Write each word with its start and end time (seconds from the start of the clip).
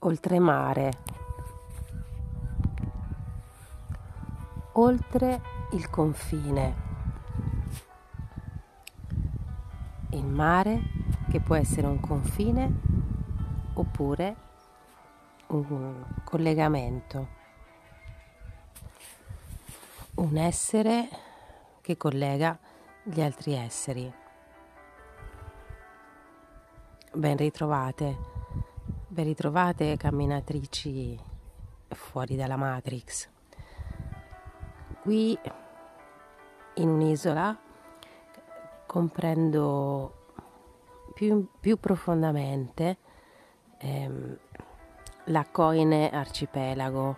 oltremare, 0.00 0.92
oltre 4.72 5.42
il 5.72 5.90
confine, 5.90 6.74
il 10.10 10.24
mare 10.24 10.80
che 11.30 11.40
può 11.40 11.54
essere 11.54 11.86
un 11.86 12.00
confine 12.00 12.80
oppure 13.74 14.36
un 15.48 16.02
collegamento, 16.24 17.28
un 20.14 20.36
essere 20.36 21.08
che 21.82 21.96
collega 21.98 22.58
gli 23.02 23.20
altri 23.20 23.52
esseri. 23.52 24.12
Ben 27.12 27.36
ritrovate 27.36 28.39
Ben 29.12 29.24
ritrovate 29.24 29.96
camminatrici 29.96 31.18
fuori 31.88 32.36
dalla 32.36 32.54
Matrix. 32.54 33.28
Qui 35.02 35.36
in 36.74 36.88
un'isola 36.88 37.58
comprendo 38.86 40.14
più, 41.12 41.44
più 41.58 41.80
profondamente 41.80 42.98
ehm, 43.78 44.38
la 45.24 45.44
Coine 45.50 46.10
arcipelago. 46.10 47.16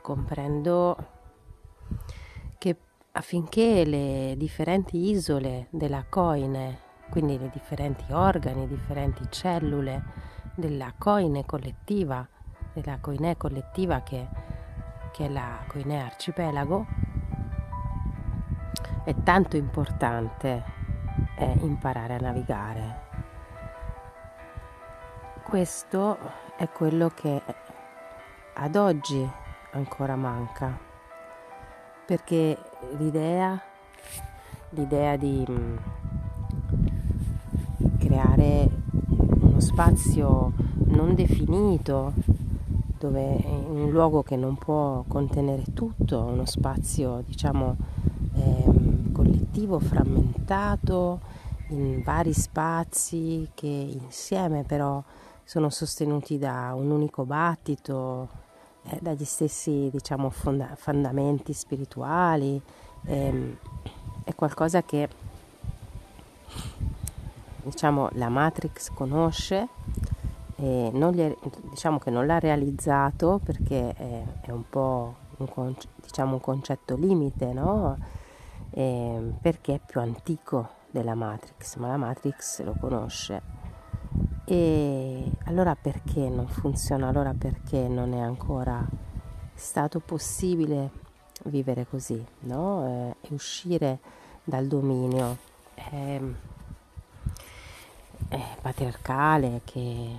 Comprendo 0.00 0.96
che 2.56 2.76
affinché 3.10 3.84
le 3.84 4.34
differenti 4.36 5.10
isole 5.10 5.66
della 5.70 6.04
Coine 6.08 6.89
quindi 7.10 7.38
le 7.38 7.50
differenti 7.50 8.10
organi, 8.12 8.66
differenti 8.66 9.26
cellule 9.28 10.02
della 10.54 10.92
coine 10.96 11.44
collettiva, 11.44 12.26
della 12.72 12.98
coinè 13.00 13.36
collettiva 13.36 14.00
che, 14.00 14.28
che 15.12 15.26
è 15.26 15.28
la 15.28 15.58
coinè 15.66 15.96
arcipelago, 15.96 16.86
è 19.04 19.14
tanto 19.22 19.56
importante 19.56 20.62
eh, 21.36 21.56
imparare 21.60 22.14
a 22.14 22.20
navigare. 22.20 23.08
Questo 25.42 26.18
è 26.56 26.68
quello 26.68 27.08
che 27.08 27.42
ad 28.54 28.76
oggi 28.76 29.28
ancora 29.72 30.14
manca, 30.14 30.78
perché 32.06 32.56
l'idea, 32.96 33.60
l'idea 34.70 35.16
di 35.16 35.44
creare 38.40 38.68
uno 39.40 39.60
spazio 39.60 40.52
non 40.86 41.14
definito, 41.14 42.12
dove 42.98 43.38
un 43.44 43.90
luogo 43.90 44.22
che 44.22 44.36
non 44.36 44.56
può 44.56 45.04
contenere 45.06 45.64
tutto, 45.74 46.20
uno 46.20 46.46
spazio 46.46 47.22
diciamo 47.26 47.76
eh, 48.34 49.12
collettivo, 49.12 49.78
frammentato 49.78 51.20
in 51.68 52.02
vari 52.02 52.32
spazi 52.32 53.48
che 53.54 53.66
insieme 53.66 54.64
però 54.64 55.02
sono 55.44 55.70
sostenuti 55.70 56.38
da 56.38 56.72
un 56.74 56.90
unico 56.90 57.24
battito, 57.24 58.28
eh, 58.84 58.98
dagli 59.00 59.24
stessi 59.24 59.88
diciamo 59.92 60.30
fonda- 60.30 60.74
fondamenti 60.76 61.52
spirituali, 61.52 62.60
eh, 63.04 63.56
è 64.24 64.34
qualcosa 64.34 64.82
che 64.82 65.08
diciamo, 67.62 68.08
la 68.12 68.28
Matrix 68.28 68.90
conosce, 68.92 69.68
è, 70.56 70.90
diciamo 71.70 71.98
che 71.98 72.10
non 72.10 72.26
l'ha 72.26 72.38
realizzato 72.38 73.40
perché 73.42 73.94
è, 73.94 74.22
è 74.42 74.50
un 74.50 74.68
po' 74.68 75.14
un, 75.38 75.74
diciamo, 76.02 76.34
un 76.34 76.40
concetto 76.40 76.96
limite, 76.96 77.52
no? 77.52 77.96
E, 78.70 79.32
perché 79.40 79.74
è 79.74 79.80
più 79.84 80.00
antico 80.00 80.68
della 80.90 81.14
Matrix, 81.14 81.76
ma 81.76 81.88
la 81.88 81.96
Matrix 81.96 82.62
lo 82.62 82.74
conosce. 82.78 83.58
E 84.44 85.30
allora 85.44 85.76
perché 85.76 86.28
non 86.28 86.48
funziona? 86.48 87.08
Allora 87.08 87.34
perché 87.36 87.86
non 87.86 88.12
è 88.14 88.20
ancora 88.20 88.84
stato 89.54 90.00
possibile 90.00 90.90
vivere 91.44 91.86
così, 91.86 92.22
no? 92.40 92.86
Eh, 92.86 93.28
e 93.28 93.34
uscire 93.34 93.98
dal 94.42 94.66
dominio. 94.66 95.36
Eh, 95.74 96.34
eh, 98.30 98.56
patriarcale 98.60 99.62
che, 99.64 100.16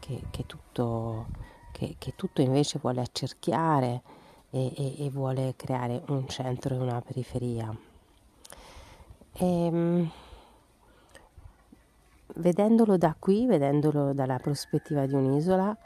che, 0.00 0.22
che, 0.30 0.46
tutto, 0.46 1.26
che, 1.70 1.96
tutto, 2.16 2.40
invece 2.40 2.78
vuole 2.80 3.00
accerchiare 3.02 4.02
e, 4.50 4.72
e, 4.74 5.04
e, 5.04 5.10
vuole 5.10 5.54
creare 5.56 6.02
un 6.08 6.26
centro 6.28 6.74
e 6.74 6.78
una 6.78 7.00
periferia. 7.00 7.74
E, 9.34 9.66
ehm, 9.66 10.10
vedendolo 12.36 12.96
da 12.96 13.14
qui, 13.18 13.46
vedendolo 13.46 14.14
dalla 14.14 14.38
prospettiva 14.38 15.04
di 15.04 15.14
un'isola, 15.14 15.76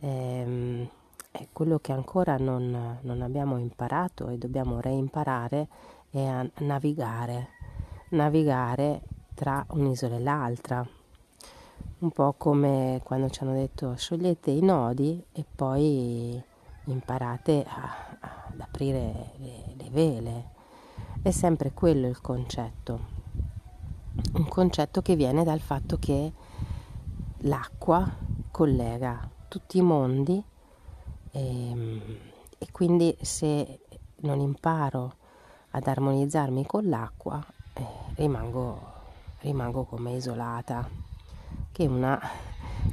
ehm, 0.00 0.88
è 1.30 1.48
quello 1.52 1.78
che 1.78 1.92
ancora 1.92 2.36
non, 2.38 2.98
non, 3.00 3.22
abbiamo 3.22 3.58
imparato 3.58 4.28
e 4.28 4.38
dobbiamo 4.38 4.80
reimparare 4.80 5.68
è 6.10 6.24
a 6.24 6.48
navigare, 6.58 7.48
navigare 8.10 9.02
tra 9.34 9.66
un'isola 9.70 10.14
e 10.14 10.20
l'altra 10.20 10.88
un 11.98 12.10
po' 12.10 12.34
come 12.36 13.00
quando 13.04 13.30
ci 13.30 13.42
hanno 13.42 13.54
detto 13.54 13.94
sciogliete 13.96 14.50
i 14.50 14.60
nodi 14.60 15.24
e 15.32 15.44
poi 15.54 16.42
imparate 16.86 17.64
a, 17.66 18.16
a, 18.20 18.44
ad 18.52 18.60
aprire 18.60 19.32
le, 19.36 19.74
le 19.76 19.90
vele. 19.90 20.52
È 21.22 21.30
sempre 21.30 21.72
quello 21.72 22.06
il 22.06 22.20
concetto, 22.20 23.00
un 24.34 24.48
concetto 24.48 25.00
che 25.00 25.16
viene 25.16 25.44
dal 25.44 25.60
fatto 25.60 25.98
che 25.98 26.32
l'acqua 27.38 28.06
collega 28.50 29.28
tutti 29.48 29.78
i 29.78 29.82
mondi 29.82 30.42
e, 31.30 31.68
ehm, 31.70 32.18
e 32.58 32.68
quindi 32.70 33.16
se 33.20 33.80
non 34.16 34.40
imparo 34.40 35.14
ad 35.70 35.86
armonizzarmi 35.86 36.66
con 36.66 36.88
l'acqua 36.88 37.44
eh, 37.74 37.86
rimango, 38.14 38.80
rimango 39.40 39.84
come 39.84 40.12
isolata 40.12 41.12
che 41.74 41.86
è 41.86 41.88
una, 41.88 42.20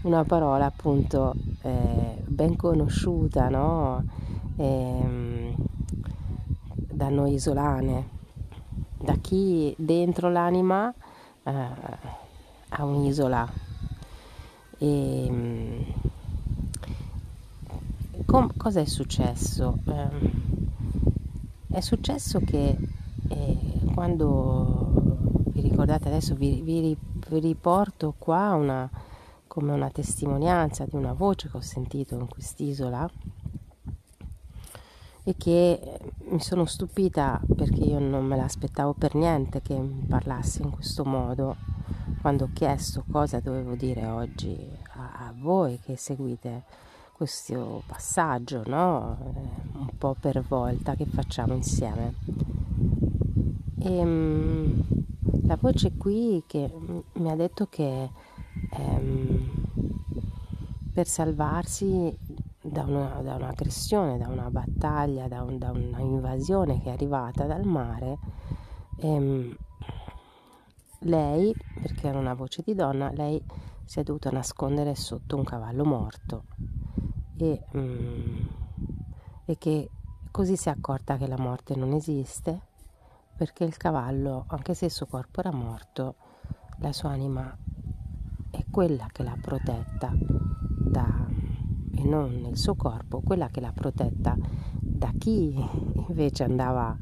una 0.01 0.23
parola 0.23 0.65
appunto 0.65 1.35
eh, 1.61 2.23
ben 2.25 2.55
conosciuta 2.55 3.47
no? 3.47 4.03
eh, 4.55 5.55
da 6.73 7.09
noi 7.09 7.33
isolane, 7.33 8.07
da 8.97 9.13
chi 9.21 9.71
dentro 9.77 10.31
l'anima 10.31 10.91
eh, 11.43 11.51
ha 12.69 12.83
un'isola. 12.83 13.47
E, 14.79 15.25
ehm, 15.27 15.85
com- 18.25 18.57
cosa 18.57 18.79
è 18.79 18.85
successo? 18.85 19.77
Eh, 19.85 20.31
è 21.67 21.81
successo 21.81 22.39
che 22.39 22.75
eh, 23.27 23.57
quando 23.93 24.93
vi 25.51 25.61
ricordate 25.61 26.07
adesso 26.07 26.33
vi, 26.33 26.61
vi, 26.63 26.97
vi 27.31 27.39
riporto 27.39 28.13
qua 28.17 28.53
una, 28.53 28.89
come 29.47 29.71
una 29.71 29.89
testimonianza 29.89 30.85
di 30.85 30.95
una 30.95 31.13
voce 31.13 31.49
che 31.49 31.57
ho 31.57 31.61
sentito 31.61 32.15
in 32.15 32.27
quest'isola 32.27 33.09
e 35.23 35.35
che 35.37 35.71
eh, 35.73 35.99
mi 36.29 36.41
sono 36.41 36.65
stupita 36.65 37.39
perché 37.55 37.83
io 37.83 37.99
non 37.99 38.25
me 38.25 38.35
l'aspettavo 38.35 38.93
per 38.93 39.15
niente 39.15 39.61
che 39.61 39.77
mi 39.77 40.05
parlasse 40.07 40.63
in 40.63 40.71
questo 40.71 41.05
modo 41.05 41.55
quando 42.19 42.45
ho 42.45 42.49
chiesto 42.53 43.05
cosa 43.09 43.39
dovevo 43.39 43.75
dire 43.75 44.05
oggi 44.07 44.57
a, 44.95 45.27
a 45.27 45.33
voi 45.37 45.79
che 45.79 45.95
seguite 45.95 46.63
questo 47.13 47.83
passaggio, 47.85 48.63
no? 48.65 49.17
Eh, 49.23 49.77
un 49.77 49.89
po' 49.97 50.15
per 50.19 50.41
volta 50.41 50.95
che 50.95 51.05
facciamo 51.05 51.53
insieme. 51.53 52.15
E, 53.83 53.97
ehm, 53.97 54.83
la 55.47 55.57
voce 55.59 55.93
qui 55.97 56.43
che 56.45 56.71
mi 57.13 57.31
ha 57.31 57.35
detto 57.35 57.65
che 57.67 58.09
ehm, 58.73 59.51
per 60.93 61.07
salvarsi 61.07 62.15
da, 62.61 62.83
una, 62.83 63.21
da, 63.23 63.35
un'aggressione, 63.35 64.19
da 64.19 64.27
una 64.27 64.51
battaglia, 64.51 65.27
da, 65.27 65.41
un, 65.41 65.57
da, 65.57 65.71
una 65.71 65.99
invasione 65.99 66.79
che 66.79 66.89
è 66.89 66.93
arrivata 66.93 67.45
dal 67.45 67.65
mare, 67.65 68.19
ehm, 68.97 69.55
lei, 70.99 71.51
perché 71.81 72.07
era 72.07 72.19
una 72.19 72.35
voce 72.35 72.61
di 72.63 72.75
donna, 72.75 73.11
lei 73.11 73.43
si 73.83 73.99
è 73.99 74.03
dovuta 74.03 74.29
nascondere 74.29 74.93
sotto 74.93 75.35
un 75.35 75.43
cavallo 75.43 75.85
morto. 75.85 76.43
E, 77.37 77.63
mm, 77.75 78.37
e 79.45 79.57
che 79.57 79.89
così 80.29 80.55
si 80.55 80.69
è 80.69 80.71
accorta 80.71 81.17
che 81.17 81.25
la 81.25 81.39
morte 81.39 81.75
non 81.75 81.93
esiste 81.93 82.69
perché 83.41 83.63
il 83.63 83.75
cavallo, 83.75 84.45
anche 84.49 84.75
se 84.75 84.85
il 84.85 84.91
suo 84.91 85.07
corpo 85.07 85.39
era 85.39 85.51
morto, 85.51 86.13
la 86.77 86.93
sua 86.93 87.09
anima 87.09 87.57
è 88.51 88.63
quella 88.69 89.07
che 89.11 89.23
l'ha 89.23 89.35
protetta 89.41 90.13
da, 90.77 91.25
e 91.95 92.03
non 92.03 92.39
nel 92.39 92.55
suo 92.55 92.75
corpo, 92.75 93.21
quella 93.21 93.47
che 93.47 93.59
l'ha 93.59 93.71
protetta 93.73 94.37
da 94.79 95.11
chi 95.17 95.55
invece 96.07 96.43
andava 96.43 96.95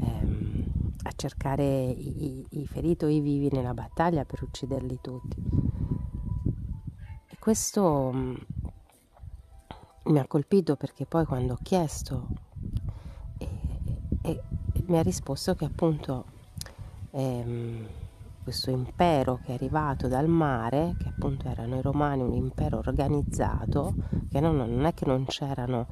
ehm, 0.00 0.66
a 1.04 1.12
cercare 1.16 1.64
i, 1.64 2.44
i, 2.50 2.66
feriti 2.66 3.06
o 3.06 3.08
i 3.08 3.20
vivi 3.20 3.48
nella 3.50 3.72
battaglia 3.72 4.26
per 4.26 4.42
ucciderli 4.42 4.98
tutti. 5.00 5.42
E 7.30 7.38
questo 7.38 8.10
mm, 8.12 8.34
mi 10.04 10.18
ha 10.18 10.26
colpito 10.26 10.76
perché 10.76 11.06
poi 11.06 11.24
quando 11.24 11.54
ho 11.54 11.58
chiesto 11.62 12.47
mi 14.88 14.98
ha 14.98 15.02
risposto 15.02 15.54
che 15.54 15.66
appunto 15.66 16.24
ehm, 17.10 17.86
questo 18.42 18.70
impero 18.70 19.38
che 19.44 19.52
è 19.52 19.54
arrivato 19.54 20.08
dal 20.08 20.28
mare, 20.28 20.94
che 20.98 21.08
appunto 21.08 21.48
erano 21.48 21.76
i 21.76 21.82
romani, 21.82 22.22
un 22.22 22.32
impero 22.32 22.78
organizzato, 22.78 23.94
che 24.30 24.40
non, 24.40 24.56
non 24.56 24.84
è 24.86 24.94
che 24.94 25.04
non 25.04 25.26
c'erano 25.26 25.86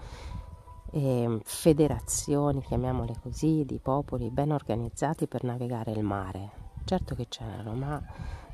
eh, 0.93 1.39
federazioni, 1.45 2.63
chiamiamole 2.63 3.17
così, 3.21 3.65
di 3.67 3.79
popoli 3.79 4.31
ben 4.31 4.53
organizzati 4.53 5.27
per 5.27 5.45
navigare 5.45 5.93
il 5.93 6.03
mare. 6.03 6.51
Certo 6.85 7.15
che 7.15 7.27
c'erano, 7.29 7.75
ma 7.75 8.03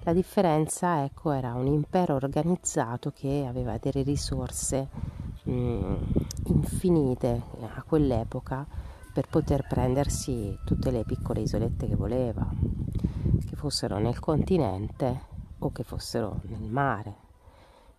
la 0.01 0.13
differenza 0.13 1.05
ecco, 1.05 1.31
era 1.31 1.55
un 1.55 1.69
impero 1.69 2.17
organizzato 2.17 3.13
che 3.13 3.45
aveva 3.47 3.79
delle 3.79 4.03
risorse 4.03 4.89
mh, 5.45 5.95
infinite 6.47 7.43
a 7.61 7.83
quell'epoca 7.85 8.67
per 9.13 9.29
poter 9.29 9.67
prendersi 9.67 10.59
tutte 10.65 10.91
le 10.91 11.05
piccole 11.05 11.41
isolette 11.41 11.87
che 11.87 11.97
voleva 11.97 12.49
che 13.47 13.57
fossero 13.57 13.99
nel 13.99 14.19
continente 14.19 15.27
o 15.59 15.71
che 15.73 15.83
fossero 15.83 16.41
nel 16.45 16.63
mare. 16.63 17.17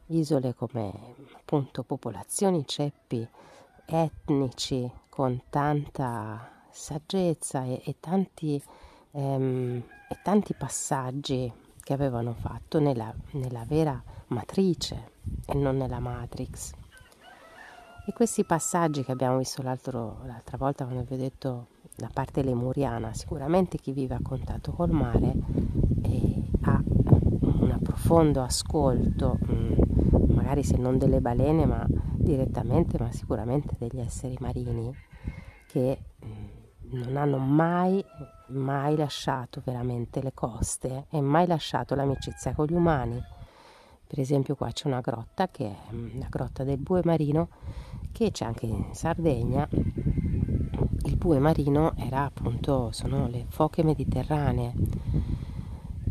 Isole 0.07 0.53
come 0.53 0.91
appunto 1.35 1.83
popolazioni 1.83 2.65
ceppi 2.65 3.27
etnici 3.85 4.91
con 5.09 5.43
tanta 5.49 6.65
saggezza 6.71 7.63
e, 7.63 7.81
e, 7.85 7.95
tanti, 7.99 8.61
ehm, 9.11 9.83
e 10.09 10.19
tanti, 10.23 10.53
passaggi 10.55 11.51
che 11.79 11.93
avevano 11.93 12.33
fatto 12.33 12.79
nella, 12.79 13.13
nella 13.31 13.63
vera 13.65 14.01
matrice 14.27 15.11
e 15.45 15.53
non 15.53 15.77
nella 15.77 15.99
matrix. 15.99 16.71
E 18.05 18.11
questi 18.11 18.43
passaggi 18.43 19.01
che 19.01 19.13
abbiamo 19.13 19.37
visto 19.37 19.61
l'altra 19.61 20.57
volta 20.57 20.83
quando 20.83 21.03
vi 21.03 21.13
ho 21.13 21.17
detto 21.17 21.67
la 21.97 22.09
parte 22.11 22.43
lemuriana, 22.43 23.13
sicuramente 23.13 23.77
chi 23.77 23.93
vive 23.93 24.15
a 24.15 24.19
contatto 24.21 24.73
col 24.73 24.91
mare 24.91 25.33
eh, 26.01 26.43
ha 26.63 26.81
un 26.85 27.79
profondo 27.81 28.41
ascolto, 28.41 29.37
mh, 29.39 29.53
mm, 29.53 30.33
magari 30.35 30.63
se 30.63 30.75
non 30.75 30.97
delle 30.97 31.21
balene, 31.21 31.65
ma 31.65 31.85
direttamente, 32.17 32.97
ma 32.99 33.09
sicuramente 33.09 33.75
degli 33.77 33.99
esseri 34.01 34.35
marini 34.41 34.93
che 35.67 35.99
mh, 36.19 36.27
mm, 36.27 37.01
non 37.03 37.15
hanno 37.15 37.37
mai, 37.37 38.03
mai 38.47 38.97
lasciato 38.97 39.61
veramente 39.63 40.21
le 40.21 40.33
coste 40.33 41.05
e 41.09 41.21
mai 41.21 41.47
lasciato 41.47 41.95
l'amicizia 41.95 42.53
con 42.53 42.65
gli 42.65 42.73
umani. 42.73 43.21
Per 44.13 44.21
esempio 44.21 44.53
qua 44.53 44.69
c'è 44.69 44.85
una 44.85 45.01
grotta 45.01 45.47
che 45.47 45.65
è 45.65 45.91
mm, 45.91 46.19
la 46.19 46.27
grotta 46.29 46.63
del 46.63 46.77
bue 46.77 47.01
marino 47.03 47.47
che 48.11 48.29
c'è 48.29 48.45
anche 48.45 48.67
in 48.67 48.93
Sardegna. 48.93 49.67
Il 49.71 51.15
bue 51.17 51.39
marino 51.39 51.93
era 51.95 52.25
appunto, 52.25 52.91
sono 52.91 53.27
le 53.27 53.47
foche 53.49 53.83
mediterranee 53.83 54.73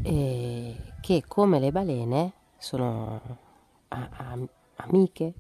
eh, 0.03 0.77
che 1.01 1.23
come 1.29 1.61
le 1.61 1.71
balene 1.71 2.33
sono 2.59 3.21
a, 3.87 4.09
a, 4.11 4.39
amiche 4.79 5.33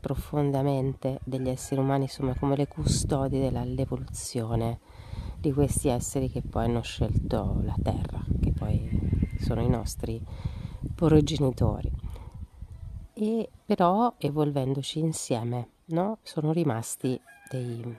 profondamente 0.00 1.20
degli 1.24 1.50
esseri 1.50 1.78
umani, 1.78 2.04
insomma 2.04 2.34
come 2.38 2.56
le 2.56 2.68
custodi 2.68 3.38
dell'evoluzione 3.38 4.78
di 5.38 5.52
questi 5.52 5.88
esseri 5.88 6.30
che 6.30 6.40
poi 6.40 6.64
hanno 6.64 6.80
scelto 6.80 7.60
la 7.64 7.76
terra, 7.82 8.24
che 8.40 8.52
poi 8.52 9.36
sono 9.40 9.60
i 9.60 9.68
nostri 9.68 10.24
progenitori. 10.94 11.90
E 13.14 13.48
però 13.64 14.14
evolvendoci 14.16 15.00
insieme, 15.00 15.68
no? 15.86 16.18
sono 16.22 16.52
rimasti 16.52 17.20
dei, 17.50 17.96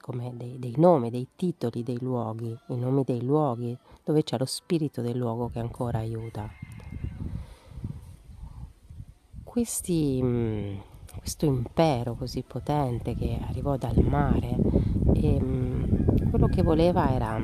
come 0.00 0.32
dei, 0.36 0.58
dei 0.58 0.74
nomi, 0.76 1.10
dei 1.10 1.28
titoli 1.34 1.82
dei 1.82 1.98
luoghi, 2.00 2.56
i 2.68 2.76
nomi 2.76 3.02
dei 3.04 3.22
luoghi, 3.22 3.76
dove 4.04 4.22
c'è 4.22 4.38
lo 4.38 4.44
spirito 4.44 5.02
del 5.02 5.16
luogo 5.16 5.48
che 5.48 5.58
ancora 5.58 5.98
aiuta. 5.98 6.48
Questi, 9.42 10.80
questo 11.18 11.44
impero 11.44 12.14
così 12.14 12.42
potente 12.42 13.14
che 13.14 13.38
arrivò 13.46 13.76
dal 13.76 13.98
mare, 14.02 14.56
e, 15.14 15.38
quello 16.30 16.46
che 16.46 16.62
voleva 16.62 17.10
era 17.10 17.38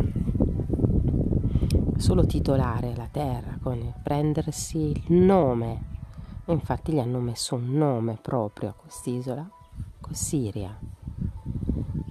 solo 1.96 2.26
titolare 2.26 2.94
la 2.94 3.08
terra, 3.10 3.58
con 3.60 3.94
prendersi 4.02 4.78
il 4.78 5.12
nome. 5.12 5.96
Infatti 6.46 6.92
gli 6.92 6.98
hanno 6.98 7.20
messo 7.20 7.56
un 7.56 7.72
nome 7.72 8.18
proprio 8.20 8.70
a 8.70 8.74
quest'isola, 8.74 9.48
Siria 10.10 10.76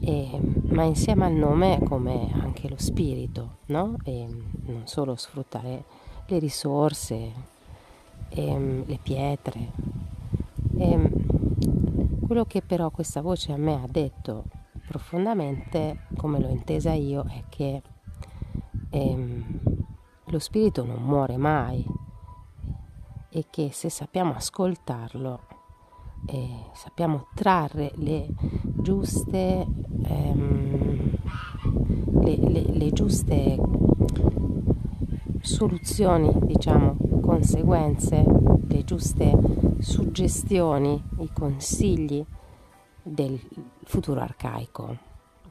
e, 0.08 0.40
ma 0.70 0.84
insieme 0.84 1.26
al 1.26 1.34
nome 1.34 1.80
come 1.84 2.32
anche 2.32 2.70
lo 2.70 2.78
spirito, 2.78 3.58
no? 3.66 3.98
E 4.06 4.26
non 4.68 4.84
solo 4.86 5.18
sfruttare 5.18 5.84
le 6.28 6.40
risorse, 6.40 7.34
e, 8.30 8.84
le 8.86 9.00
pietre. 9.04 9.72
E, 10.78 11.10
quello 12.26 12.46
che 12.46 12.62
però 12.62 12.90
questa 12.90 13.22
voce 13.22 13.52
a 13.52 13.58
me 13.58 13.74
ha 13.74 13.88
detto 13.90 14.46
profondamente, 14.88 16.06
come 16.16 16.40
l'ho 16.40 16.50
intesa 16.50 16.94
io, 16.94 17.26
è 17.28 17.44
che 17.50 17.82
ehm, 18.98 19.60
lo 20.26 20.40
spirito 20.40 20.84
non 20.84 21.04
muore 21.04 21.38
mai 21.38 21.86
e 23.30 23.46
che 23.50 23.72
se 23.72 23.90
sappiamo 23.90 24.34
ascoltarlo 24.34 25.40
e 26.26 26.48
sappiamo 26.74 27.28
trarre 27.36 27.92
le 27.96 28.28
giuste, 28.82 29.66
ehm, 30.04 31.12
le, 32.22 32.36
le, 32.36 32.62
le 32.64 32.92
giuste 32.92 33.58
soluzioni, 35.42 36.34
diciamo, 36.42 36.98
conseguenze, 37.22 38.26
le 38.68 38.84
giuste 38.84 39.32
suggestioni, 39.80 41.02
i 41.20 41.30
consigli 41.32 42.26
del 43.04 43.40
futuro 43.84 44.20
arcaico 44.20 44.98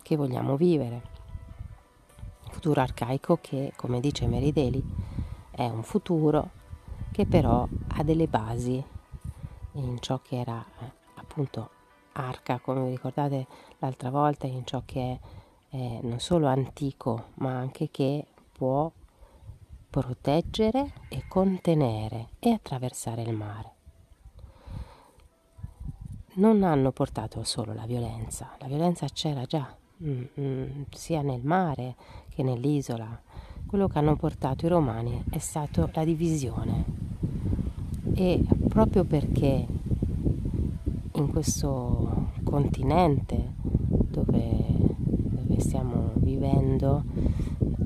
che 0.03 0.17
vogliamo 0.17 0.57
vivere. 0.57 1.16
Futuro 2.67 2.83
arcaico 2.83 3.39
che, 3.41 3.73
come 3.77 4.01
dice 4.01 4.27
Merideli, 4.27 4.83
è 5.53 5.69
un 5.69 5.85
futuro 5.85 6.51
che 7.13 7.25
però 7.25 7.65
ha 7.87 8.03
delle 8.03 8.27
basi 8.27 8.85
in 9.75 10.01
ciò 10.01 10.21
che 10.21 10.41
era 10.41 10.67
eh, 10.81 10.91
appunto 11.15 11.71
arca, 12.15 12.59
come 12.59 12.83
vi 12.83 12.91
ricordate 12.91 13.47
l'altra 13.79 14.11
volta, 14.11 14.49
in 14.49 14.67
ciò 14.67 14.83
che 14.85 15.21
è 15.69 15.77
eh, 15.77 16.01
non 16.03 16.19
solo 16.19 16.49
antico, 16.49 17.27
ma 17.35 17.53
anche 17.53 17.89
che 17.93 18.27
può 18.51 18.91
proteggere 19.89 20.91
e 21.09 21.23
contenere 21.29 22.31
e 22.41 22.51
attraversare 22.51 23.23
il 23.23 23.33
mare. 23.33 23.75
Non 26.33 26.65
hanno 26.65 26.91
portato 26.91 27.45
solo 27.45 27.73
la 27.73 27.87
violenza, 27.87 28.57
la 28.59 28.67
violenza 28.67 29.07
c'era 29.07 29.45
già, 29.45 29.73
mm, 30.03 30.25
mm, 30.41 30.83
sia 30.91 31.23
nel 31.23 31.45
mare 31.45 32.25
che 32.37 32.43
nell'isola. 32.43 33.19
Quello 33.67 33.89
che 33.89 33.99
hanno 33.99 34.15
portato 34.15 34.67
i 34.67 34.69
romani 34.69 35.25
è 35.31 35.39
stato 35.39 35.89
la 35.95 36.05
divisione, 36.05 36.85
e 38.13 38.45
proprio 38.69 39.05
perché 39.05 39.67
in 41.15 41.29
questo 41.31 42.29
continente 42.45 43.55
dove, 44.11 44.65
dove 44.99 45.61
stiamo 45.61 46.13
vivendo 46.17 47.05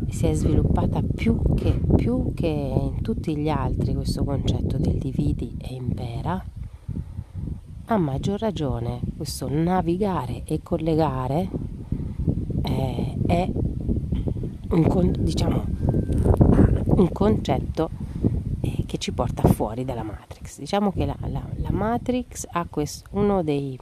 si 0.09 0.26
è 0.26 0.33
sviluppata 0.33 1.00
più 1.02 1.40
che, 1.54 1.80
più 1.95 2.33
che 2.35 2.47
in 2.49 3.00
tutti 3.02 3.37
gli 3.37 3.49
altri 3.49 3.95
questo 3.95 4.25
concetto 4.25 4.76
del 4.78 4.99
dividi 4.99 5.54
e 5.59 5.75
impera, 5.75 6.45
a 7.87 7.97
maggior 7.97 8.40
ragione 8.40 9.00
questo 9.16 9.49
navigare 9.49 10.42
e 10.45 10.61
collegare 10.62 11.49
eh, 12.62 13.19
è 13.26 13.50
un, 14.71 15.12
diciamo, 15.19 15.65
un 16.85 17.09
concetto 17.12 17.91
che 18.87 18.99
ci 18.99 19.12
porta 19.12 19.49
fuori 19.49 19.85
dalla 19.85 20.03
Matrix. 20.03 20.59
Diciamo 20.59 20.93
che 20.93 21.07
la, 21.07 21.17
la, 21.27 21.43
la 21.57 21.71
Matrix 21.71 22.47
ha 22.50 22.67
questo, 22.69 23.09
uno 23.12 23.43
dei 23.43 23.79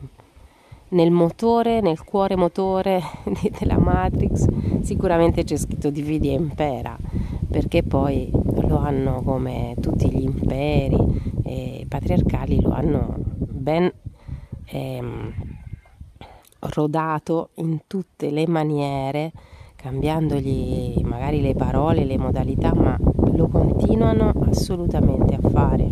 nel 0.91 1.11
motore, 1.11 1.81
nel 1.81 2.03
cuore 2.05 2.37
motore 2.37 3.03
della 3.59 3.79
Matrix, 3.79 4.47
sicuramente 4.83 5.45
c'è 5.45 5.57
scritto 5.57 5.91
dividi 5.91 6.31
e 6.31 6.35
impera, 6.35 6.97
perché 7.51 7.83
poi 7.83 8.31
lo 8.33 8.79
hanno 8.79 9.23
come 9.23 9.75
tutti 9.81 10.11
gli 10.11 10.23
imperi 10.23 10.97
eh, 11.49 11.87
patriarcali 11.89 12.61
lo 12.61 12.73
hanno 12.73 13.15
ben 13.17 13.91
ehm, 14.67 15.33
rodato 16.59 17.51
in 17.55 17.81
tutte 17.87 18.31
le 18.31 18.47
maniere 18.47 19.33
cambiandogli 19.79 21.01
magari 21.05 21.41
le 21.41 21.55
parole, 21.55 22.05
le 22.05 22.19
modalità, 22.19 22.75
ma 22.75 22.99
lo 22.99 23.47
continuano 23.47 24.33
assolutamente 24.51 25.37
a 25.37 25.49
fare. 25.49 25.89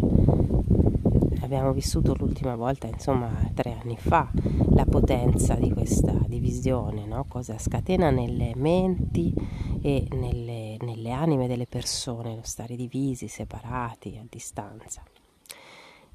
Abbiamo 1.42 1.72
vissuto 1.72 2.12
l'ultima 2.18 2.56
volta, 2.56 2.88
insomma, 2.88 3.30
tre 3.54 3.76
anni 3.80 3.96
fa, 3.96 4.28
la 4.70 4.84
potenza 4.84 5.54
di 5.54 5.72
questa 5.72 6.12
divisione, 6.26 7.06
no? 7.06 7.26
cosa 7.28 7.56
scatena 7.58 8.10
nelle 8.10 8.54
menti 8.56 9.32
e 9.80 10.08
nelle, 10.10 10.76
nelle 10.80 11.12
anime 11.12 11.46
delle 11.46 11.66
persone, 11.66 12.34
lo 12.34 12.42
stare 12.42 12.74
divisi, 12.74 13.28
separati, 13.28 14.18
a 14.20 14.26
distanza. 14.28 15.00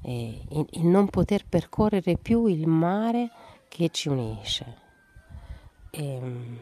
E 0.02 0.42
il 0.72 0.86
non 0.86 1.08
poter 1.08 1.46
percorrere 1.48 2.18
più 2.18 2.44
il 2.44 2.66
mare 2.66 3.30
che 3.68 3.88
ci 3.88 4.10
unisce. 4.10 4.80
E, 5.90 6.04
ehm, 6.04 6.60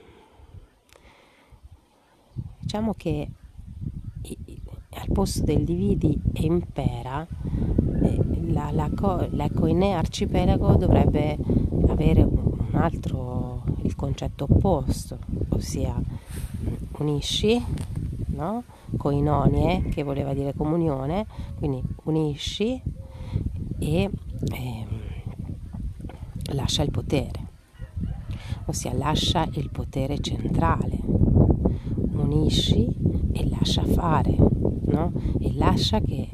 diciamo 2.70 2.94
che 2.94 3.28
al 4.90 5.08
posto 5.12 5.42
del 5.42 5.64
dividi 5.64 6.16
e 6.32 6.44
impera, 6.44 7.26
eh, 7.26 8.52
la, 8.52 8.70
la, 8.70 8.88
l'Ecoine 9.28 9.94
arcipelago 9.94 10.76
dovrebbe 10.76 11.36
avere 11.88 12.22
un 12.22 12.70
altro, 12.74 13.64
il 13.82 13.96
concetto 13.96 14.46
opposto, 14.48 15.18
ossia 15.48 15.96
mm, 15.96 16.74
unisci, 16.98 17.60
no? 18.26 18.62
Coinonie, 18.96 19.88
che 19.88 20.04
voleva 20.04 20.32
dire 20.32 20.54
comunione, 20.54 21.26
quindi 21.58 21.82
unisci 22.04 22.80
e 23.80 24.10
eh, 24.52 24.86
lascia 26.52 26.84
il 26.84 26.92
potere, 26.92 27.48
ossia 28.66 28.92
lascia 28.92 29.48
il 29.54 29.70
potere 29.70 30.20
centrale, 30.20 31.19
unisci 32.30 32.86
e 33.32 33.48
lascia 33.48 33.84
fare, 33.84 34.36
no? 34.36 35.12
e 35.40 35.52
lascia 35.54 36.00
che, 36.00 36.30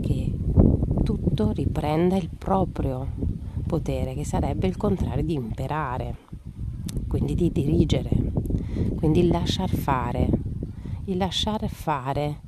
che 0.00 0.32
tutto 1.02 1.50
riprenda 1.50 2.16
il 2.16 2.30
proprio 2.30 3.08
potere, 3.66 4.14
che 4.14 4.24
sarebbe 4.24 4.68
il 4.68 4.76
contrario 4.76 5.24
di 5.24 5.34
imperare, 5.34 6.16
quindi 7.08 7.34
di 7.34 7.50
dirigere, 7.50 8.10
quindi 8.96 9.20
il 9.20 9.28
lasciar 9.28 9.70
fare. 9.70 10.28
Il 11.06 11.16
lasciare 11.16 11.66
fare 11.66 12.40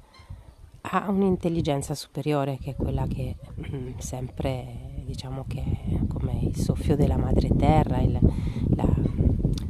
ha 0.82 1.10
un'intelligenza 1.10 1.94
superiore 1.94 2.58
che 2.60 2.70
è 2.70 2.76
quella 2.76 3.04
che 3.08 3.34
mm, 3.74 3.94
sempre 3.96 5.02
diciamo 5.04 5.44
che 5.48 5.60
è 5.60 6.06
come 6.06 6.38
il 6.42 6.56
soffio 6.56 6.94
della 6.94 7.16
madre 7.16 7.48
terra, 7.56 8.00
il, 8.00 8.18
la, 8.76 8.86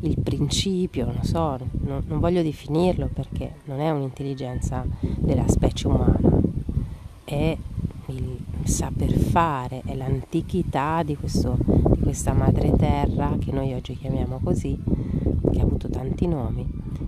il 0.07 0.21
principio, 0.21 1.07
non 1.07 1.25
so, 1.25 1.59
non, 1.81 2.05
non 2.07 2.21
voglio 2.21 2.43
definirlo 2.43 3.09
perché 3.13 3.57
non 3.65 3.81
è 3.81 3.91
un'intelligenza 3.91 4.85
della 5.01 5.49
specie 5.49 5.87
umana, 5.87 6.19
è 7.25 7.57
il 8.07 8.39
saper 8.65 9.13
fare, 9.13 9.83
è 9.85 9.95
l'antichità 9.95 11.03
di, 11.03 11.17
questo, 11.17 11.57
di 11.59 12.01
questa 12.01 12.33
madre 12.33 12.73
terra 12.77 13.37
che 13.39 13.51
noi 13.51 13.73
oggi 13.73 13.97
chiamiamo 13.97 14.41
così, 14.43 14.79
che 15.51 15.61
ha 15.61 15.63
avuto 15.63 15.89
tanti 15.89 16.27
nomi 16.27 16.67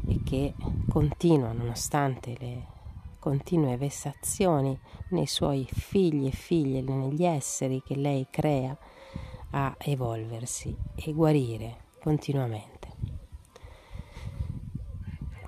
e 0.09 0.21
che 0.25 0.55
continua 0.89 1.53
nonostante 1.53 2.35
le 2.39 2.75
continue 3.19 3.77
vessazioni 3.77 4.79
nei 5.09 5.27
suoi 5.27 5.67
figli 5.71 6.27
e 6.27 6.31
figlie, 6.31 6.81
negli 6.81 7.25
esseri 7.25 7.83
che 7.85 7.97
lei 7.97 8.27
crea, 8.31 8.77
a 9.51 9.75
evolversi 9.79 10.75
e 10.95 11.13
guarire 11.13 11.77
continuamente. 12.01 12.76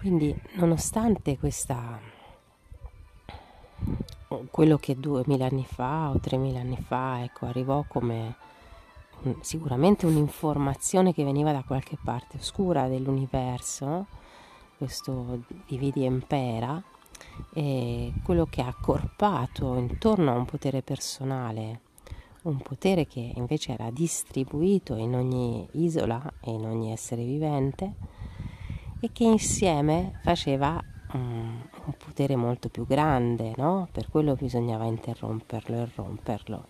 Quindi, 0.09 0.35
nonostante 0.55 1.37
questa, 1.37 2.01
quello 4.51 4.79
che 4.79 4.99
duemila 4.99 5.45
anni 5.45 5.67
fa 5.67 6.09
o 6.09 6.19
tremila 6.19 6.61
anni 6.61 6.79
fa 6.79 7.23
ecco, 7.23 7.45
arrivò 7.45 7.85
come 7.87 8.35
un, 9.25 9.37
sicuramente 9.43 10.07
un'informazione 10.07 11.13
che 11.13 11.25
veniva 11.25 11.53
da 11.53 11.63
qualche 11.63 11.99
parte 12.03 12.39
oscura 12.39 12.89
dell'universo, 12.89 14.07
questo 14.79 15.43
dividi 15.67 16.05
impera, 16.05 16.83
e 17.53 18.11
quello 18.25 18.47
che 18.47 18.63
ha 18.63 18.69
accorpato 18.69 19.75
intorno 19.75 20.33
a 20.33 20.39
un 20.39 20.47
potere 20.47 20.81
personale, 20.81 21.81
un 22.45 22.57
potere 22.63 23.07
che 23.07 23.33
invece 23.35 23.73
era 23.73 23.91
distribuito 23.91 24.95
in 24.95 25.15
ogni 25.15 25.69
isola 25.73 26.33
e 26.41 26.51
in 26.51 26.65
ogni 26.65 26.93
essere 26.93 27.25
vivente 27.25 28.18
e 29.01 29.11
che 29.13 29.25
insieme 29.25 30.19
faceva 30.23 30.83
um, 31.13 31.61
un 31.87 31.95
potere 31.97 32.37
molto 32.37 32.69
più 32.69 32.87
grande, 32.87 33.53
no? 33.57 33.89
per 33.93 34.09
quello 34.11 34.35
bisognava 34.35 34.85
interromperlo 34.85 35.77
e 35.77 35.89
romperlo. 35.95 36.67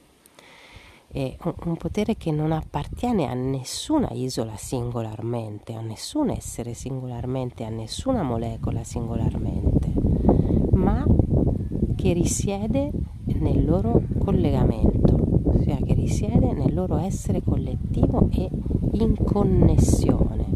È 1.11 1.37
un, 1.45 1.55
un 1.65 1.77
potere 1.77 2.17
che 2.17 2.31
non 2.31 2.53
appartiene 2.53 3.27
a 3.27 3.35
nessuna 3.35 4.11
isola 4.13 4.57
singolarmente, 4.57 5.75
a 5.75 5.81
nessun 5.81 6.31
essere 6.31 6.75
singolarmente, 6.75 7.65
a 7.65 7.71
nessuna 7.71 8.23
molecola 8.23 8.85
singolarmente 8.85 10.09
ma 10.79 11.05
che 11.97 12.13
risiede 12.13 12.91
nel 13.25 13.65
loro 13.65 14.01
collegamento, 14.19 15.17
ossia 15.45 15.77
che 15.85 15.95
risiede 15.95 16.53
nel 16.53 16.73
loro 16.73 16.97
essere 16.99 17.43
collettivo 17.43 18.29
e 18.31 18.49
in 18.93 19.17
connessione, 19.25 20.47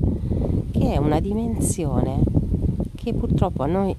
che 0.73 0.95
è 0.95 0.97
una 0.97 1.21
dimensione 1.21 2.23
che 2.97 3.15
purtroppo 3.15 3.67
noi 3.67 3.95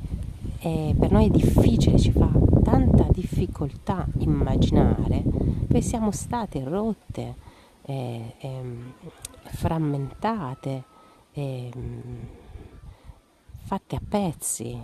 è, 0.60 0.94
per 0.98 1.12
noi 1.12 1.28
è 1.28 1.30
difficile, 1.30 2.00
ci 2.00 2.12
fa 2.12 2.30
tanta 2.64 3.06
difficoltà 3.12 4.06
immaginare, 4.18 5.22
perché 5.68 5.82
siamo 5.82 6.12
state 6.12 6.64
rotte, 6.64 7.36
eh, 7.84 8.34
eh, 8.40 8.62
frammentate, 9.44 10.84
eh, 11.34 11.72
fatte 13.64 13.96
a 13.96 14.02
pezzi, 14.08 14.78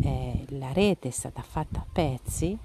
eh, 0.00 0.44
la 0.48 0.72
rete 0.72 1.08
è 1.08 1.12
stata 1.12 1.42
fatta 1.42 1.80
a 1.80 1.86
pezzi. 1.90 2.56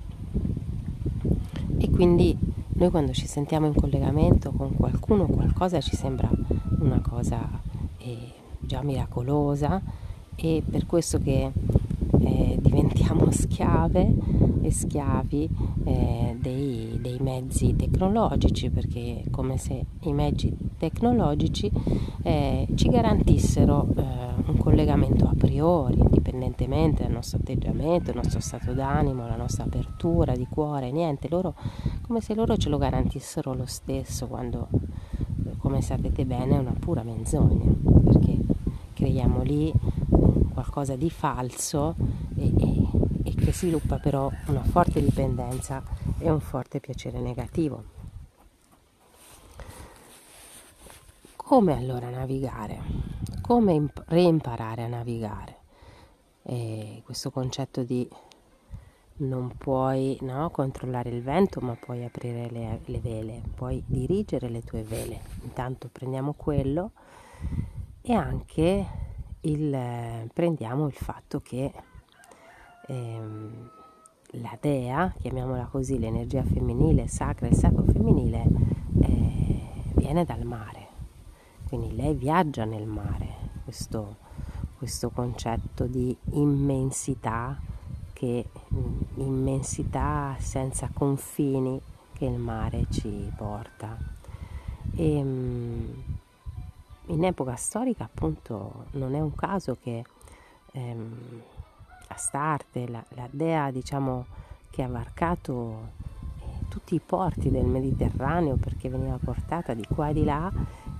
E 1.79 1.89
quindi 1.89 2.37
noi 2.69 2.89
quando 2.89 3.11
ci 3.11 3.27
sentiamo 3.27 3.65
in 3.67 3.73
collegamento 3.73 4.51
con 4.51 4.75
qualcuno 4.75 5.25
qualcosa 5.25 5.81
ci 5.81 5.95
sembra 5.95 6.29
una 6.79 7.01
cosa 7.01 7.39
eh, 7.41 7.66
già 8.67 8.83
miracolosa 8.83 9.81
e 10.35 10.61
per 10.69 10.85
questo 10.85 11.19
che 11.19 11.51
eh, 12.19 12.57
diventiamo 12.61 13.31
schiave 13.31 14.13
e 14.61 14.71
schiavi 14.71 15.49
eh, 15.85 16.37
dei, 16.39 16.99
dei, 17.01 17.17
mezzi 17.19 17.75
tecnologici 17.75 18.69
perché 18.69 19.23
è 19.25 19.29
come 19.31 19.57
se 19.57 19.85
i 20.01 20.13
mezzi 20.13 20.55
tecnologici 20.77 21.71
eh, 22.21 22.67
ci 22.75 22.89
garantissero 22.89 23.87
eh, 23.95 24.03
un 24.45 24.57
collegamento 24.57 25.25
a 25.25 25.33
priori 25.35 25.99
indipendentemente 25.99 27.03
dal 27.03 27.11
nostro 27.11 27.39
atteggiamento, 27.39 28.11
il 28.11 28.17
nostro 28.17 28.39
stato 28.39 28.73
d'animo, 28.73 29.27
la 29.27 29.35
nostra 29.35 29.63
apertura 29.63 30.35
di 30.35 30.45
cuore, 30.49 30.91
niente, 30.91 31.27
loro 31.29 31.55
come 32.01 32.21
se 32.21 32.35
loro 32.35 32.57
ce 32.57 32.69
lo 32.69 32.77
garantissero 32.77 33.53
lo 33.53 33.65
stesso 33.65 34.27
quando 34.27 34.67
come 35.57 35.81
sapete 35.81 36.25
bene 36.25 36.55
è 36.55 36.59
una 36.59 36.75
pura 36.77 37.03
menzogna 37.03 38.16
creiamo 38.97 39.43
lì 39.43 39.71
qualcosa 40.51 40.95
di 40.95 41.11
falso 41.11 41.95
e, 42.35 42.47
e, 42.47 42.89
e 43.25 43.35
che 43.35 43.53
sviluppa 43.53 43.99
però 43.99 44.27
una 44.47 44.63
forte 44.63 45.03
dipendenza 45.03 45.83
e 46.17 46.31
un 46.31 46.39
forte 46.39 46.79
piacere 46.79 47.19
negativo. 47.19 47.95
Come 51.35 51.77
allora 51.77 52.09
navigare? 52.09 52.81
Come 53.41 53.73
imp- 53.73 54.03
reimparare 54.07 54.85
a 54.85 54.87
navigare? 54.87 55.55
E 56.41 57.03
questo 57.05 57.29
concetto 57.29 57.83
di 57.83 58.09
non 59.17 59.55
puoi 59.57 60.17
no, 60.21 60.49
controllare 60.49 61.09
il 61.11 61.21
vento, 61.21 61.59
ma 61.61 61.75
puoi 61.75 62.03
aprire 62.03 62.49
le, 62.49 62.79
le, 62.85 62.99
vele, 62.99 63.43
puoi 63.53 63.83
dirigere 63.85 64.49
le 64.49 64.63
tue 64.63 64.81
vele. 64.81 65.21
Intanto 65.43 65.87
prendiamo 65.91 66.33
quello 66.33 66.91
e 68.09 68.13
anche 68.13 68.87
il, 69.41 70.29
prendiamo 70.33 70.87
il 70.87 70.93
fatto 70.93 71.41
che 71.41 71.73
ehm, 72.87 73.69
la 74.31 74.57
dea, 74.61 75.13
chiamiamola 75.19 75.65
così, 75.65 75.99
l'energia 75.99 76.41
femminile 76.41 77.09
sacra 77.09 77.47
e 77.47 77.53
sacro 77.53 77.83
femminile, 77.83 78.45
eh, 79.01 79.61
viene 79.95 80.23
dal 80.23 80.45
mare, 80.45 80.87
quindi 81.67 81.97
lei 81.97 82.13
viaggia 82.13 82.63
nel 82.63 82.85
mare, 82.85 83.27
questo, 83.65 84.15
questo 84.77 85.09
concetto 85.09 85.85
di 85.85 86.15
immensità, 86.31 87.59
che 88.13 88.45
mm, 88.73 88.99
immensità 89.15 90.33
senza 90.39 90.89
confini 90.93 91.77
che 92.13 92.23
il 92.23 92.39
mare 92.39 92.85
ci 92.89 93.29
porta. 93.35 93.97
E, 94.95 95.21
mm, 95.21 95.89
in 97.07 97.23
epoca 97.23 97.55
storica 97.55 98.03
appunto 98.03 98.85
non 98.91 99.13
è 99.15 99.19
un 99.19 99.33
caso 99.33 99.77
che 99.81 100.03
ehm, 100.71 101.41
Astarte, 102.07 102.87
la, 102.87 103.03
la 103.09 103.27
dea 103.29 103.69
diciamo 103.71 104.25
che 104.69 104.81
ha 104.83 104.87
varcato 104.87 105.89
eh, 106.39 106.67
tutti 106.69 106.95
i 106.95 107.01
porti 107.05 107.49
del 107.49 107.65
Mediterraneo 107.65 108.55
perché 108.55 108.89
veniva 108.89 109.19
portata 109.21 109.73
di 109.73 109.85
qua 109.85 110.09
e 110.09 110.13
di 110.13 110.23
là 110.23 110.51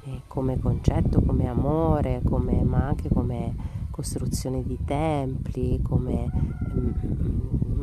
eh, 0.04 0.22
come 0.28 0.60
concetto, 0.60 1.22
come 1.22 1.48
amore, 1.48 2.22
come, 2.24 2.64
ma 2.64 2.88
anche 2.88 3.10
come 3.10 3.76
costruzione 3.92 4.64
di 4.64 4.78
templi, 4.84 5.82
come 5.82 6.30
mm, 6.76 6.92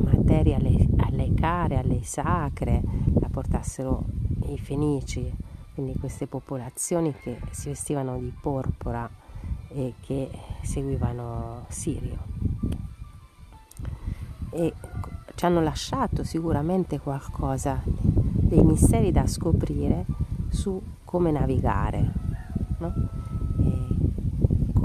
materie 0.03 0.55
alle, 0.55 0.87
alle 0.97 1.33
care, 1.33 1.77
alle 1.77 2.03
sacre, 2.03 2.81
la 3.19 3.27
portassero 3.29 4.05
i 4.47 4.57
fenici, 4.57 5.33
quindi 5.75 5.93
queste 5.99 6.25
popolazioni 6.25 7.13
che 7.13 7.39
si 7.51 7.69
vestivano 7.69 8.17
di 8.17 8.33
porpora 8.41 9.07
e 9.67 9.93
che 9.99 10.31
seguivano 10.63 11.65
Sirio. 11.67 12.17
E 14.49 14.73
ci 15.35 15.45
hanno 15.45 15.61
lasciato 15.61 16.23
sicuramente 16.23 16.99
qualcosa, 16.99 17.81
dei 17.85 18.63
misteri 18.63 19.11
da 19.11 19.27
scoprire 19.27 20.05
su 20.47 20.81
come 21.03 21.29
navigare, 21.29 22.11
no? 22.79 22.93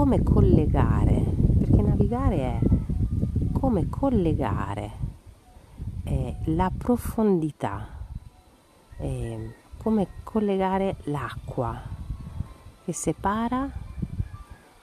come 0.01 0.23
collegare, 0.23 1.23
perché 1.59 1.79
navigare 1.83 2.37
è 2.37 2.59
come 3.51 3.87
collegare 3.87 4.91
eh, 6.05 6.37
la 6.45 6.71
profondità, 6.75 7.87
eh, 8.97 9.53
come 9.81 10.07
collegare 10.21 10.97
l'acqua 11.05 11.81
che 12.85 12.93
separa 12.93 13.67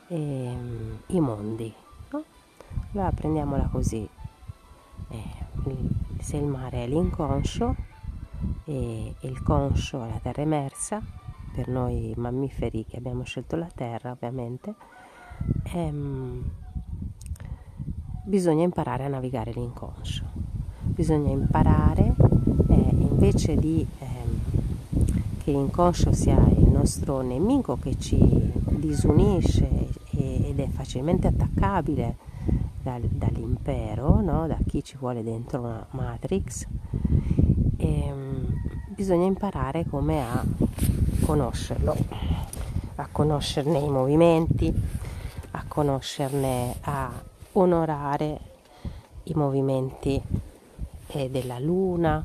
eh, 0.08 0.56
i 1.06 1.20
mondi. 1.20 1.72
No? 2.10 2.24
Allora 2.92 3.12
prendiamola 3.12 3.68
così. 3.70 4.08
Eh, 5.10 5.46
se 6.18 6.36
il 6.36 6.46
mare 6.46 6.82
è 6.82 6.86
l'inconscio 6.88 7.76
e 8.64 9.14
il 9.20 9.42
conscio 9.44 10.02
è 10.02 10.08
la 10.08 10.18
terra 10.20 10.42
emersa, 10.42 11.00
per 11.54 11.68
noi 11.68 12.12
mammiferi 12.16 12.84
che 12.84 12.96
abbiamo 12.96 13.22
scelto 13.22 13.54
la 13.54 13.70
terra 13.72 14.10
ovviamente, 14.10 14.74
ehm, 15.74 16.50
bisogna 18.24 18.64
imparare 18.64 19.04
a 19.04 19.08
navigare 19.08 19.52
l'inconscio. 19.52 20.24
Bisogna 20.82 21.30
imparare 21.30 22.16
eh, 22.68 22.88
invece 22.98 23.54
di 23.54 23.86
ehm, 24.00 24.07
che 25.48 25.54
l'inconscio 25.54 26.12
sia 26.12 26.36
il 26.58 26.68
nostro 26.68 27.22
nemico 27.22 27.78
che 27.78 27.98
ci 27.98 28.18
disunisce 28.18 29.88
ed 30.10 30.60
è 30.60 30.68
facilmente 30.68 31.26
attaccabile 31.26 32.16
dal, 32.82 33.00
dall'impero, 33.00 34.20
no? 34.20 34.46
da 34.46 34.58
chi 34.66 34.84
ci 34.84 34.98
vuole 34.98 35.22
dentro 35.22 35.60
una 35.60 35.86
matrix. 35.92 36.66
E, 37.78 38.02
ehm, 38.02 38.46
bisogna 38.88 39.24
imparare 39.24 39.86
come 39.88 40.20
a 40.20 40.44
conoscerlo, 41.24 41.96
a 42.96 43.08
conoscerne 43.10 43.78
i 43.78 43.88
movimenti, 43.88 44.70
a 45.52 45.64
conoscerne, 45.66 46.74
a 46.82 47.10
onorare 47.52 48.40
i 49.22 49.32
movimenti 49.34 50.20
eh, 51.06 51.30
della 51.30 51.58
luna, 51.58 52.22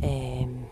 eh, 0.00 0.67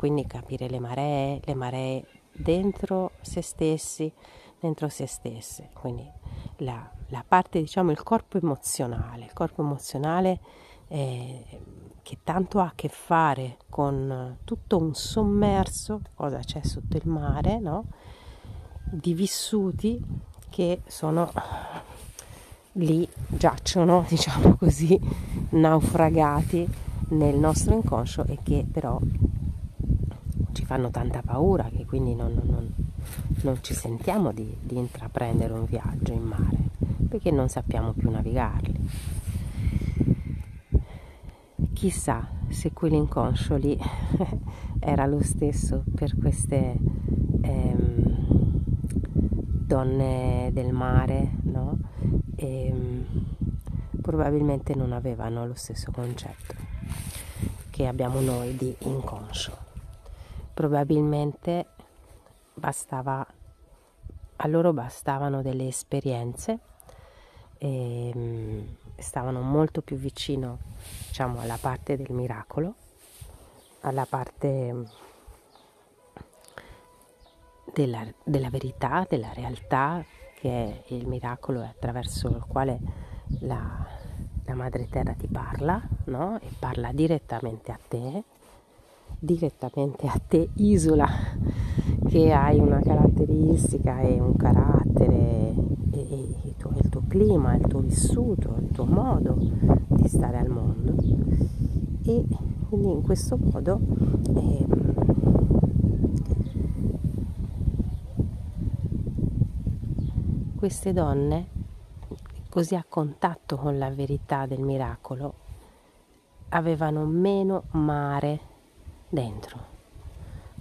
quindi 0.00 0.26
capire 0.26 0.66
le 0.70 0.78
maree, 0.78 1.42
le 1.44 1.54
maree 1.54 2.06
dentro 2.32 3.10
se 3.20 3.42
stessi, 3.42 4.10
dentro 4.58 4.88
se 4.88 5.04
stesse, 5.04 5.68
quindi 5.74 6.10
la, 6.56 6.90
la 7.08 7.22
parte, 7.28 7.60
diciamo, 7.60 7.90
il 7.90 8.02
corpo 8.02 8.38
emozionale, 8.38 9.26
il 9.26 9.34
corpo 9.34 9.60
emozionale 9.60 10.40
eh, 10.88 11.44
che 12.00 12.18
tanto 12.24 12.60
ha 12.60 12.68
a 12.68 12.72
che 12.74 12.88
fare 12.88 13.58
con 13.68 14.38
tutto 14.44 14.78
un 14.78 14.94
sommerso, 14.94 16.00
cosa 16.14 16.38
c'è 16.38 16.62
sotto 16.62 16.96
il 16.96 17.06
mare, 17.06 17.58
no? 17.58 17.84
di 18.84 19.12
vissuti 19.12 20.02
che 20.48 20.80
sono 20.86 21.30
lì, 22.72 23.06
giacciono, 23.26 24.06
diciamo 24.08 24.56
così, 24.56 24.98
naufragati 25.50 26.66
nel 27.10 27.36
nostro 27.36 27.74
inconscio 27.74 28.24
e 28.24 28.38
che 28.42 28.64
però 28.64 28.98
ci 30.52 30.64
fanno 30.64 30.90
tanta 30.90 31.22
paura 31.22 31.64
che 31.64 31.84
quindi 31.84 32.14
non, 32.14 32.40
non, 32.44 32.72
non 33.42 33.58
ci 33.62 33.74
sentiamo 33.74 34.32
di, 34.32 34.56
di 34.60 34.76
intraprendere 34.76 35.52
un 35.52 35.64
viaggio 35.64 36.12
in 36.12 36.22
mare 36.22 36.56
perché 37.08 37.30
non 37.32 37.48
sappiamo 37.48 37.92
più 37.92 38.08
navigarli. 38.08 38.88
Chissà 41.72 42.28
se 42.48 42.72
quell'inconscio 42.72 43.56
lì 43.56 43.76
era 44.78 45.06
lo 45.06 45.20
stesso 45.22 45.82
per 45.94 46.16
queste 46.16 46.76
ehm, 47.40 48.28
donne 49.66 50.50
del 50.52 50.72
mare, 50.72 51.36
no? 51.42 51.78
E, 52.36 52.66
ehm, 52.66 53.04
probabilmente 54.00 54.74
non 54.74 54.92
avevano 54.92 55.46
lo 55.46 55.54
stesso 55.54 55.90
concetto 55.90 56.54
che 57.70 57.86
abbiamo 57.86 58.20
noi 58.20 58.54
di 58.56 58.74
inconscio. 58.80 59.69
Probabilmente 60.60 61.68
bastava, 62.52 63.26
a 64.36 64.46
loro 64.46 64.74
bastavano 64.74 65.40
delle 65.40 65.66
esperienze 65.66 66.58
e 67.56 68.10
ehm, 68.10 68.76
stavano 68.98 69.40
molto 69.40 69.80
più 69.80 69.96
vicino 69.96 70.58
diciamo 71.06 71.40
alla 71.40 71.56
parte 71.58 71.96
del 71.96 72.12
miracolo 72.12 72.74
alla 73.80 74.04
parte 74.04 74.84
della, 77.72 78.04
della 78.22 78.50
verità, 78.50 79.06
della 79.08 79.32
realtà 79.32 80.04
che 80.34 80.82
è 80.84 80.92
il 80.92 81.06
miracolo 81.06 81.62
attraverso 81.62 82.28
il 82.28 82.44
quale 82.46 82.78
la, 83.40 83.86
la 84.44 84.54
madre 84.54 84.90
terra 84.90 85.14
ti 85.14 85.26
parla 85.26 85.80
no? 86.04 86.38
e 86.38 86.50
parla 86.58 86.92
direttamente 86.92 87.72
a 87.72 87.78
te 87.88 88.24
direttamente 89.20 90.06
a 90.06 90.18
te 90.26 90.48
isola 90.54 91.06
che 92.08 92.32
hai 92.32 92.58
una 92.58 92.80
caratteristica 92.80 94.00
e 94.00 94.18
un 94.18 94.34
carattere 94.34 95.54
e, 95.92 96.06
e 96.10 96.28
il, 96.44 96.54
tuo, 96.56 96.72
il 96.82 96.88
tuo 96.88 97.02
clima, 97.06 97.54
il 97.54 97.66
tuo 97.66 97.80
vissuto, 97.80 98.56
il 98.60 98.70
tuo 98.72 98.86
modo 98.86 99.36
di 99.36 100.08
stare 100.08 100.38
al 100.38 100.48
mondo. 100.48 100.94
E 102.02 102.24
quindi 102.68 102.90
in 102.90 103.02
questo 103.02 103.36
modo 103.36 103.78
eh, 104.34 104.66
queste 110.56 110.92
donne 110.92 111.46
così 112.48 112.74
a 112.74 112.84
contatto 112.88 113.56
con 113.56 113.78
la 113.78 113.90
verità 113.90 114.46
del 114.46 114.60
miracolo 114.60 115.34
avevano 116.48 117.04
meno 117.04 117.64
mare 117.72 118.49
dentro, 119.10 119.58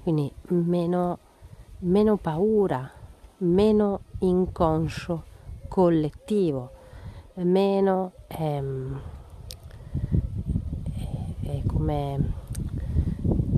quindi 0.04 0.32
meno, 0.48 1.18
meno 1.80 2.18
paura, 2.18 2.92
meno 3.38 4.02
inconscio 4.20 5.24
collettivo, 5.68 6.72
meno 7.36 8.12
ehm, 8.28 9.00
eh, 11.44 11.64
come 11.68 12.34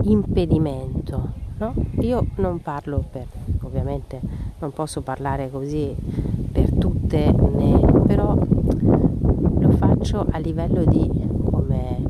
impedimento. 0.04 1.40
No? 1.58 1.74
Io 2.00 2.26
non 2.38 2.60
parlo 2.60 3.06
per, 3.10 3.28
ovviamente 3.62 4.20
non 4.60 4.72
posso 4.72 5.02
parlare 5.02 5.50
così 5.50 5.96
per 6.52 6.74
tutte, 6.74 7.32
né, 7.32 7.80
però 8.08 8.36
lo 8.36 9.70
faccio 9.72 10.26
a 10.32 10.38
livello 10.40 10.84
di 10.86 11.08
come 11.52 12.02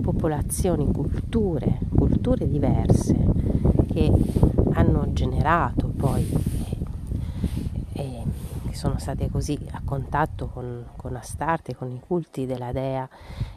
popolazioni, 0.00 0.90
culture, 0.90 1.78
culture 2.06 2.48
diverse 2.48 3.16
che 3.92 4.10
hanno 4.72 5.12
generato 5.12 5.88
poi 5.88 6.28
e, 6.64 6.76
e 7.92 8.22
che 8.68 8.74
sono 8.74 8.98
state 8.98 9.30
così 9.30 9.58
a 9.72 9.80
contatto 9.84 10.46
con, 10.46 10.86
con 10.96 11.16
Astarte, 11.16 11.74
con 11.74 11.90
i 11.90 12.00
culti 12.00 12.46
della 12.46 12.72
dea 12.72 13.08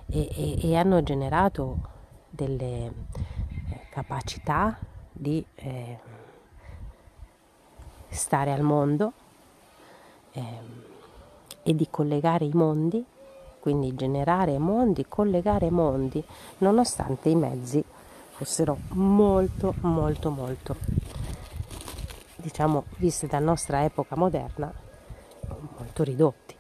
e, 0.08 0.30
e, 0.32 0.60
e 0.62 0.76
hanno 0.76 1.04
generato 1.04 1.78
delle 2.30 2.86
eh, 2.86 2.92
capacità 3.90 4.78
di 5.12 5.46
eh, 5.56 6.00
stare 8.10 8.52
al 8.52 8.62
mondo, 8.62 9.14
eh, 10.32 10.88
e 11.64 11.76
di 11.76 11.88
collegare 11.90 12.46
i 12.46 12.52
mondi, 12.54 13.04
quindi 13.60 13.94
generare 13.94 14.58
mondi, 14.58 15.06
collegare 15.08 15.70
mondi, 15.70 16.24
nonostante 16.60 17.30
i 17.30 17.36
mezzi 17.36 17.84
fossero 18.39 18.78
molto, 18.91 19.73
molto, 19.82 20.30
molto, 20.30 20.78
diciamo, 22.38 22.86
visti 22.95 23.28
da 23.28 23.39
nostra 23.39 23.84
epoca 23.84 24.15
moderna, 24.15 24.71
molto 25.78 26.04
ridotti. 26.04 26.56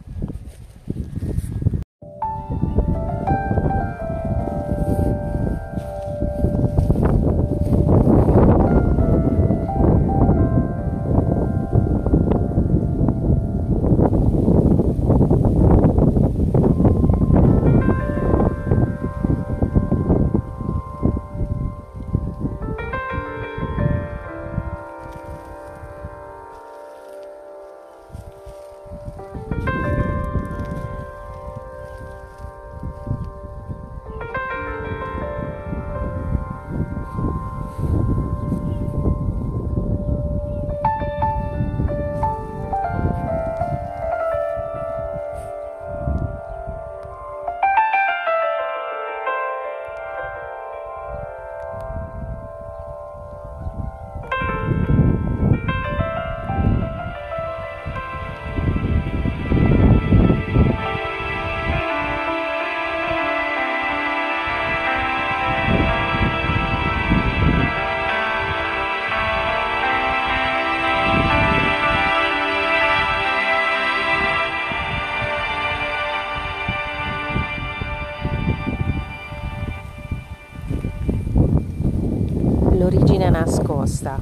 L'origine 82.91 83.29
nascosta, 83.29 84.17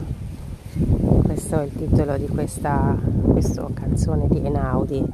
questo 1.24 1.62
è 1.62 1.64
il 1.64 1.72
titolo 1.72 2.18
di 2.18 2.28
questa, 2.28 2.98
questa 3.32 3.66
canzone 3.74 4.28
di 4.28 4.46
Enaudi 4.46 5.06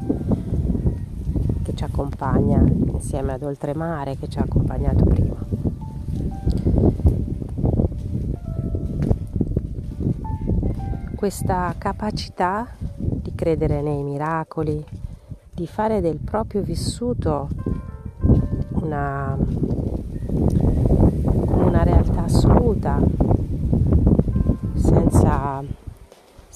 che 1.61 1.75
ci 1.75 1.83
accompagna 1.83 2.63
insieme 2.63 3.33
ad 3.33 3.43
Oltremare 3.43 4.17
che 4.17 4.27
ci 4.27 4.39
ha 4.39 4.41
accompagnato 4.41 5.05
prima. 5.05 5.35
Questa 11.13 11.75
capacità 11.77 12.67
di 12.95 13.35
credere 13.35 13.83
nei 13.83 14.01
miracoli, 14.01 14.83
di 15.53 15.67
fare 15.67 16.01
del 16.01 16.17
proprio 16.17 16.63
vissuto 16.63 17.49
una, 18.71 19.37
una 21.51 21.83
realtà 21.83 22.23
assoluta, 22.23 23.12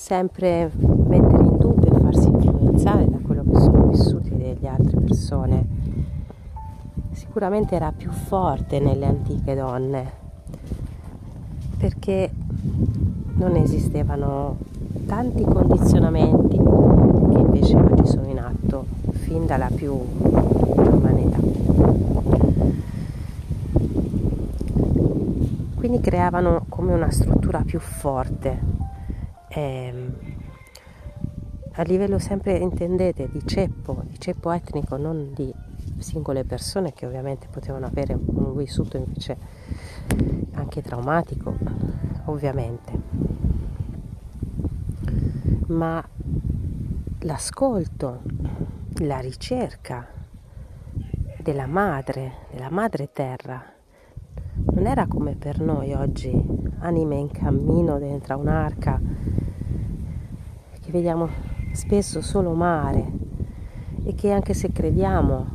sempre 0.08 0.72
mettere 0.74 1.44
in 1.44 1.58
dubbio 1.58 1.94
e 1.94 2.00
farsi 2.00 2.30
influenzare 2.30 3.10
da 3.10 3.18
quello 3.18 3.44
che 3.44 3.60
sono 3.60 3.88
vissuti 3.88 4.30
delle 4.30 4.66
altre 4.70 5.02
persone. 5.02 5.66
Sicuramente 7.12 7.76
era 7.76 7.92
più 7.92 8.10
forte 8.10 8.80
nelle 8.80 9.06
antiche 9.06 9.54
donne, 9.54 10.12
perché 11.78 12.32
non 13.34 13.58
esistevano 13.58 14.56
tanti 15.08 15.44
condizionamenti 15.44 16.56
che 16.56 17.38
invece 17.38 17.76
oggi 17.76 18.06
sono 18.06 18.28
in 18.28 18.40
atto 18.40 18.86
fin 19.12 19.46
dalla 19.46 19.70
più 19.76 19.94
giovane 20.22 21.22
età. 21.26 21.40
Quindi 25.76 26.00
creavano 26.00 26.64
come 26.70 26.94
una 26.94 27.12
struttura 27.12 27.62
più 27.66 27.82
forte. 27.82 28.77
Ehm, 29.58 30.16
a 31.72 31.82
livello 31.82 32.20
sempre, 32.20 32.58
intendete, 32.58 33.28
di 33.32 33.42
ceppo, 33.44 34.04
di 34.06 34.20
ceppo 34.20 34.52
etnico, 34.52 34.98
non 34.98 35.34
di 35.34 35.52
singole 35.98 36.44
persone 36.44 36.94
che 36.94 37.08
ovviamente 37.08 37.48
potevano 37.50 37.88
avere 37.88 38.14
un 38.14 38.56
vissuto 38.56 38.98
invece 38.98 39.36
anche 40.52 40.84
traumatico, 40.84 41.56
ovviamente. 42.26 42.92
Ma 45.70 46.08
l'ascolto, 47.22 48.22
la 48.98 49.18
ricerca 49.18 50.08
della 51.42 51.66
madre, 51.66 52.46
della 52.52 52.70
madre 52.70 53.10
terra, 53.12 53.74
non 54.74 54.86
era 54.86 55.08
come 55.08 55.34
per 55.34 55.60
noi 55.62 55.94
oggi, 55.94 56.32
anime 56.80 57.16
in 57.16 57.32
cammino 57.32 57.98
dentro 57.98 58.38
un'arca, 58.38 59.02
che 60.88 60.94
vediamo 60.94 61.28
spesso 61.74 62.22
solo 62.22 62.54
mare 62.54 63.12
e 64.06 64.16
che 64.16 64.32
anche 64.32 64.54
se 64.54 64.72
crediamo 64.72 65.46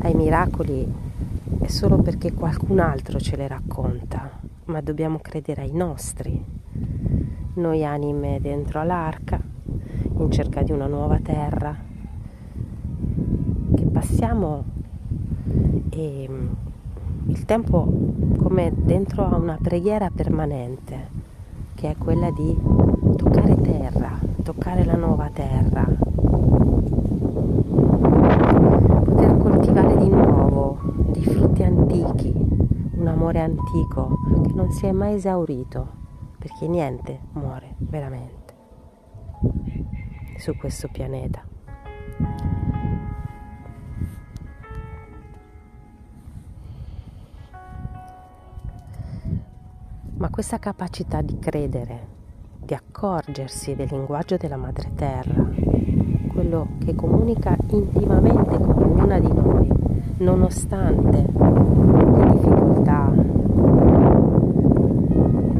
ai 0.00 0.14
miracoli 0.14 0.84
è 1.60 1.68
solo 1.68 1.98
perché 1.98 2.32
qualcun 2.32 2.80
altro 2.80 3.20
ce 3.20 3.36
le 3.36 3.46
racconta, 3.46 4.40
ma 4.64 4.80
dobbiamo 4.80 5.20
credere 5.20 5.62
ai 5.62 5.70
nostri. 5.72 6.44
Noi 7.54 7.84
anime 7.84 8.40
dentro 8.40 8.80
all'arca, 8.80 9.40
in 10.18 10.30
cerca 10.32 10.62
di 10.62 10.72
una 10.72 10.88
nuova 10.88 11.20
terra, 11.20 11.76
che 13.76 13.84
passiamo 13.84 14.64
e 15.90 16.28
il 17.26 17.44
tempo 17.44 17.86
come 18.38 18.72
dentro 18.74 19.24
a 19.24 19.36
una 19.36 19.56
preghiera 19.62 20.10
permanente, 20.10 21.08
che 21.74 21.90
è 21.90 21.96
quella 21.96 22.32
di 22.32 22.98
toccare 23.20 23.54
terra, 23.60 24.18
toccare 24.42 24.82
la 24.82 24.96
nuova 24.96 25.28
terra, 25.28 25.84
poter 29.04 29.36
coltivare 29.36 29.96
di 29.98 30.08
nuovo 30.08 30.78
dei 31.12 31.24
frutti 31.24 31.62
antichi, 31.62 32.32
un 32.94 33.06
amore 33.06 33.40
antico 33.40 34.16
che 34.42 34.54
non 34.54 34.70
si 34.70 34.86
è 34.86 34.92
mai 34.92 35.16
esaurito, 35.16 35.86
perché 36.38 36.66
niente 36.66 37.20
muore 37.32 37.74
veramente 37.76 38.54
su 40.38 40.56
questo 40.56 40.88
pianeta. 40.90 41.44
Ma 50.16 50.30
questa 50.30 50.58
capacità 50.58 51.20
di 51.20 51.38
credere, 51.38 52.18
di 52.70 52.76
accorgersi 52.76 53.74
del 53.74 53.88
linguaggio 53.90 54.36
della 54.36 54.56
madre 54.56 54.92
terra, 54.94 55.44
quello 56.32 56.68
che 56.78 56.94
comunica 56.94 57.56
intimamente 57.70 58.56
con 58.60 58.80
ognuna 58.80 59.18
di 59.18 59.26
noi, 59.26 59.68
nonostante 60.18 61.16
le 61.16 62.30
difficoltà, 62.30 63.12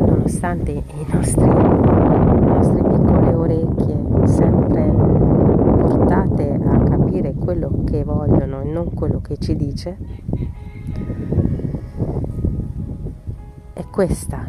nonostante 0.07 0.71
i 0.71 0.85
nostri, 1.13 1.49
le 1.49 2.47
nostre 2.47 2.81
piccole 2.81 3.35
orecchie 3.35 4.27
sempre 4.29 4.83
portate 4.85 6.61
a 6.63 6.79
capire 6.79 7.35
quello 7.35 7.83
che 7.85 8.05
vogliono 8.05 8.61
e 8.61 8.71
non 8.71 8.95
quello 8.95 9.21
che 9.21 9.37
ci 9.37 9.57
dice, 9.57 9.99
è 13.73 13.85
questa 13.91 14.49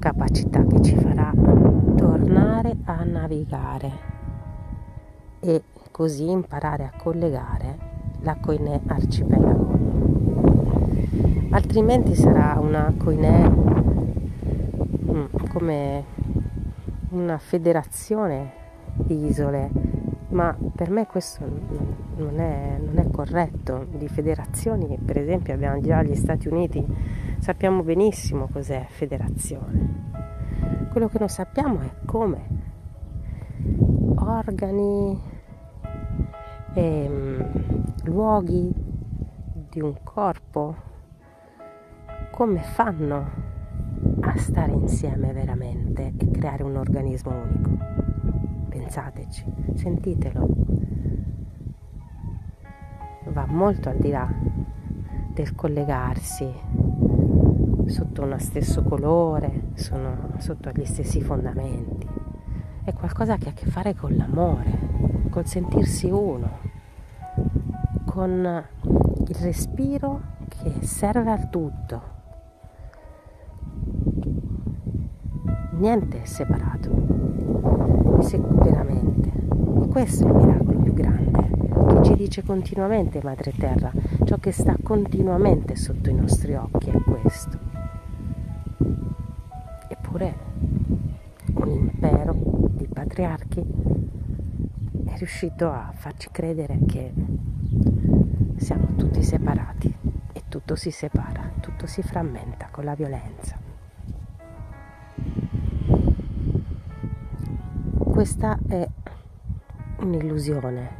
capacità 0.00 0.66
che 0.66 0.82
ci 0.82 0.96
farà 0.96 1.61
tornare 2.02 2.78
a 2.86 3.04
navigare 3.04 3.90
e 5.38 5.62
così 5.92 6.28
imparare 6.28 6.82
a 6.82 6.92
collegare 6.96 7.78
la 8.22 8.36
Coinè 8.40 8.80
arcipelago. 8.86 9.78
Altrimenti 11.50 12.16
sarà 12.16 12.58
una 12.58 12.92
Coinè 12.98 13.48
mm, 15.10 15.24
come 15.52 16.04
una 17.10 17.38
federazione 17.38 18.50
di 18.94 19.26
isole 19.26 19.70
ma 20.30 20.56
per 20.74 20.90
me 20.90 21.06
questo 21.06 21.44
non 22.16 22.40
è, 22.40 22.78
non 22.82 22.98
è, 22.98 23.10
corretto. 23.10 23.86
Di 23.90 24.08
federazioni, 24.08 24.98
per 25.04 25.18
esempio, 25.18 25.52
abbiamo 25.52 25.78
già 25.82 26.02
gli 26.02 26.14
Stati 26.14 26.48
Uniti, 26.48 26.82
sappiamo 27.38 27.82
benissimo 27.82 28.48
cos'è 28.50 28.86
federazione. 28.88 30.41
Quello 30.92 31.08
che 31.08 31.18
non 31.20 31.30
sappiamo 31.30 31.80
è 31.80 31.90
come 32.04 32.40
organi, 34.18 35.18
e, 36.74 37.06
um, 37.08 37.84
luoghi 38.04 38.70
di 39.70 39.80
un 39.80 39.94
corpo, 40.02 40.76
come 42.30 42.60
fanno 42.60 43.30
a 44.20 44.36
stare 44.36 44.72
insieme 44.72 45.32
veramente 45.32 46.12
e 46.14 46.30
creare 46.30 46.62
un 46.62 46.76
organismo 46.76 47.32
unico. 47.42 47.70
Pensateci, 48.68 49.44
sentitelo. 49.72 50.46
Va 53.28 53.46
molto 53.46 53.88
al 53.88 53.96
di 53.96 54.10
là 54.10 54.30
del 55.32 55.54
collegarsi 55.54 56.52
sotto 57.86 58.22
uno 58.22 58.38
stesso 58.38 58.82
colore, 58.82 59.61
sono 59.74 60.32
sotto 60.38 60.70
gli 60.70 60.84
stessi 60.84 61.20
fondamenti. 61.20 62.06
È 62.84 62.92
qualcosa 62.92 63.36
che 63.36 63.48
ha 63.48 63.50
a 63.52 63.54
che 63.54 63.66
fare 63.66 63.94
con 63.94 64.14
l'amore, 64.14 65.28
col 65.30 65.46
sentirsi 65.46 66.10
uno, 66.10 66.58
con 68.06 68.64
il 69.26 69.36
respiro 69.36 70.20
che 70.48 70.84
serve 70.84 71.30
al 71.30 71.48
tutto 71.48 72.20
niente 75.82 76.22
è 76.22 76.24
separato, 76.24 76.90
veramente. 78.62 79.32
E 79.82 79.88
questo 79.88 80.24
è 80.24 80.28
il 80.28 80.34
miracolo 80.34 80.78
più 80.78 80.94
grande 80.94 81.50
che 81.88 82.02
ci 82.04 82.14
dice 82.14 82.44
continuamente 82.44 83.20
Madre 83.22 83.52
Terra, 83.52 83.90
ciò 84.24 84.36
che 84.36 84.52
sta 84.52 84.76
continuamente 84.80 85.74
sotto 85.74 86.08
i 86.08 86.14
nostri 86.14 86.54
occhi 86.54 86.90
è 86.90 87.00
questo. 87.02 87.61
Patriarchi 93.12 93.60
è 95.04 95.16
riuscito 95.18 95.70
a 95.70 95.92
farci 95.94 96.30
credere 96.30 96.78
che 96.86 97.12
siamo 98.56 98.86
tutti 98.96 99.22
separati 99.22 99.94
e 100.32 100.42
tutto 100.48 100.76
si 100.76 100.90
separa, 100.90 101.52
tutto 101.60 101.86
si 101.86 102.02
frammenta 102.02 102.68
con 102.70 102.84
la 102.84 102.94
violenza. 102.94 103.58
Questa 107.98 108.58
è 108.66 108.88
un'illusione 109.98 110.90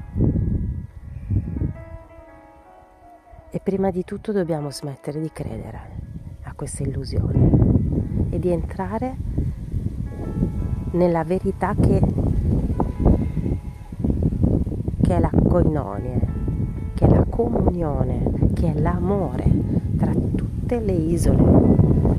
e 3.51 3.61
prima 3.61 3.91
di 3.91 4.05
tutto 4.05 4.33
dobbiamo 4.33 4.71
smettere 4.71 5.19
di 5.19 5.31
credere 5.33 5.81
a 6.43 6.53
questa 6.53 6.83
illusione 6.83 8.29
e 8.29 8.39
di 8.39 8.51
entrare 8.51 9.32
nella 10.93 11.25
verità 11.25 11.75
che, 11.75 12.01
che 15.03 15.17
è 15.17 15.21
la 15.21 15.31
coinonia, 15.49 16.21
che 16.95 17.05
è 17.05 17.09
la 17.09 17.25
comunione, 17.29 18.51
che 18.55 18.75
è 18.75 18.79
l'amore 18.79 19.45
tra 19.97 20.13
tutte 20.13 20.81
le 20.81 20.93
isole, 20.93 21.43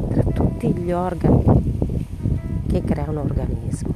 tra 0.09 0.23
tutti 0.23 0.73
gli 0.73 0.91
organi 0.91 1.71
che 2.67 2.83
creano 2.83 3.11
un 3.11 3.17
organismo 3.17 3.93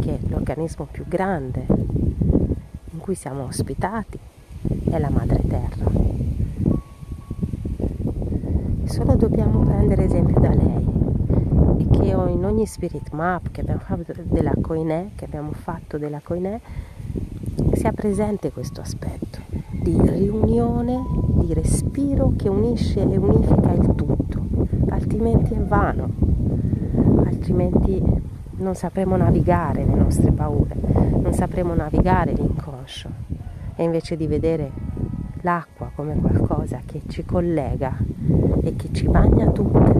che 0.00 0.18
l'organismo 0.28 0.86
più 0.90 1.04
grande 1.06 1.64
in 1.68 2.98
cui 2.98 3.14
siamo 3.14 3.44
ospitati 3.44 4.18
è 4.90 4.98
la 4.98 5.10
madre 5.10 5.40
terra. 5.46 5.90
Solo 8.84 9.16
dobbiamo 9.16 9.60
prendere 9.60 10.04
esempio 10.04 10.38
da 10.40 10.50
lei 10.50 11.01
che 11.92 12.04
in 12.04 12.44
ogni 12.44 12.66
spirit 12.66 13.10
map 13.12 13.50
che 13.50 13.60
abbiamo 13.60 13.80
fatto 13.80 14.12
della 14.22 14.52
Koine, 14.60 15.10
che 15.14 15.26
abbiamo 15.26 15.52
fatto 15.52 15.98
della 15.98 16.20
Koine, 16.22 16.60
sia 17.74 17.92
presente 17.92 18.50
questo 18.50 18.80
aspetto 18.80 19.40
di 19.82 19.96
riunione, 20.00 21.02
di 21.34 21.52
respiro 21.52 22.32
che 22.36 22.48
unisce 22.48 23.00
e 23.00 23.16
unifica 23.16 23.72
il 23.72 23.94
tutto, 23.94 24.40
altrimenti 24.88 25.54
è 25.54 25.58
vano, 25.58 26.08
altrimenti 27.24 28.02
non 28.56 28.74
sapremo 28.74 29.16
navigare 29.16 29.84
le 29.84 29.94
nostre 29.94 30.30
paure, 30.30 30.74
non 31.20 31.32
sapremo 31.32 31.74
navigare 31.74 32.32
l'inconscio. 32.32 33.10
E 33.74 33.82
invece 33.82 34.16
di 34.16 34.26
vedere 34.26 34.70
l'acqua 35.40 35.90
come 35.94 36.14
qualcosa 36.16 36.80
che 36.84 37.02
ci 37.08 37.24
collega 37.24 37.96
e 38.62 38.76
che 38.76 38.88
ci 38.92 39.08
bagna 39.08 39.50
tutte, 39.50 39.92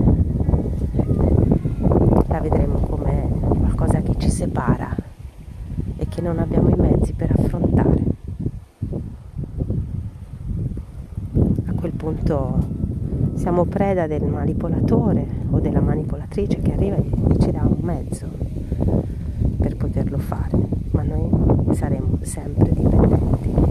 vedremo 2.43 2.81
come 2.81 3.29
qualcosa 3.39 4.03
che 4.03 4.15
ci 4.19 4.29
separa 4.29 4.95
e 5.97 6.07
che 6.09 6.21
non 6.21 6.39
abbiamo 6.39 6.69
i 6.71 6.75
mezzi 6.77 7.13
per 7.13 7.31
affrontare. 7.31 8.03
A 11.67 11.73
quel 11.73 11.93
punto 11.93 12.59
siamo 13.35 13.65
preda 13.65 14.09
del 14.09 14.25
manipolatore 14.25 15.25
o 15.51 15.61
della 15.61 15.81
manipolatrice 15.81 16.61
che 16.61 16.73
arriva 16.73 16.97
e 16.97 17.39
ci 17.39 17.53
dà 17.53 17.63
un 17.63 17.79
mezzo 17.81 18.27
per 19.59 19.77
poterlo 19.77 20.19
fare, 20.19 20.59
ma 20.91 21.03
noi 21.03 21.75
saremo 21.75 22.19
sempre 22.23 22.71
dipendenti. 22.73 23.62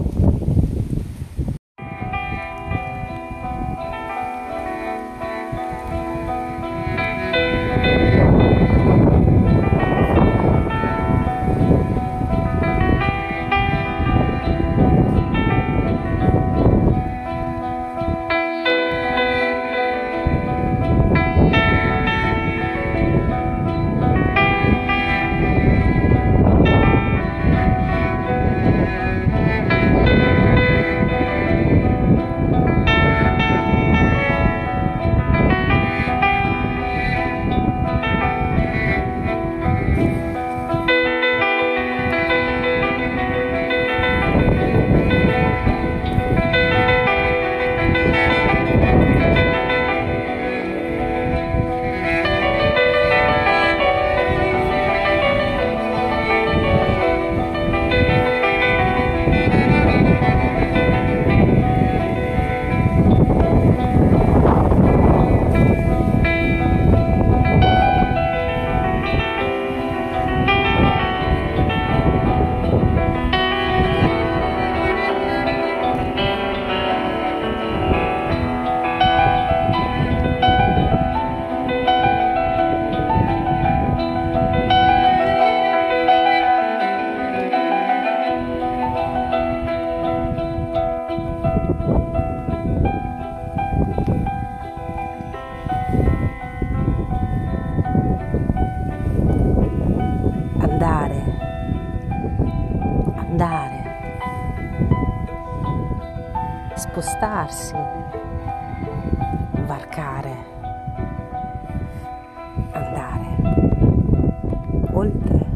Oltre, 115.02 115.46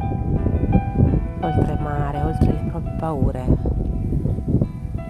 oltre 1.41 1.79
mare, 1.81 2.23
oltre 2.23 2.53
le 2.53 2.69
proprie 2.69 2.97
paure, 2.99 3.47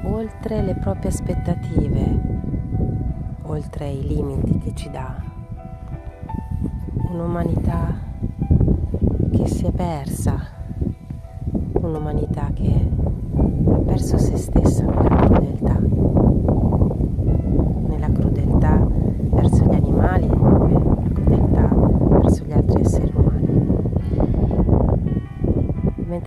oltre 0.04 0.62
le 0.62 0.74
proprie 0.74 1.08
aspettative, 1.08 2.20
oltre 3.44 3.88
i 3.88 4.06
limiti 4.06 4.58
che 4.58 4.74
ci 4.74 4.90
dà. 4.90 5.14
Un'umanità 7.12 7.94
che 9.32 9.46
si 9.46 9.64
è 9.64 9.72
persa, 9.72 10.38
un'umanità 11.72 12.50
che 12.52 12.90
ha 13.68 13.78
perso 13.86 14.18
se 14.18 14.36
stessa 14.36 14.84
nella 14.84 15.16
crudeltà, 15.16 15.78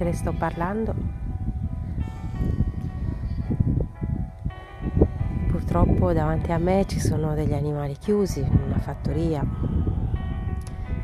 Mentre 0.10 0.13
sto 0.13 0.34
parlando, 0.39 0.95
purtroppo 5.52 6.12
davanti 6.13 6.52
a 6.52 6.58
me 6.58 6.84
ci 6.88 7.00
sono 7.00 7.36
degli 7.36 7.54
animali 7.54 7.95
chiusi, 7.95 8.39
una 8.39 8.80
fattoria. 8.80 9.45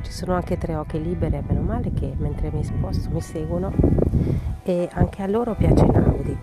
Ci 0.01 0.11
sono 0.11 0.33
anche 0.33 0.57
tre 0.57 0.75
oche 0.75 0.97
libere, 0.97 1.43
meno 1.47 1.61
male 1.61 1.93
che 1.93 2.15
mentre 2.17 2.49
mi 2.51 2.63
sposto 2.63 3.11
mi 3.11 3.21
seguono 3.21 3.71
e 4.63 4.89
anche 4.91 5.21
a 5.21 5.27
loro 5.27 5.53
piace 5.53 5.85
Naudi. 5.85 6.37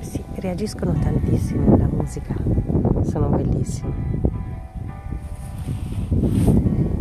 Si 0.00 0.24
reagiscono 0.36 0.94
tantissimo 0.94 1.74
alla 1.74 1.88
musica, 1.88 2.34
sono 3.02 3.28
bellissimi. 3.28 3.92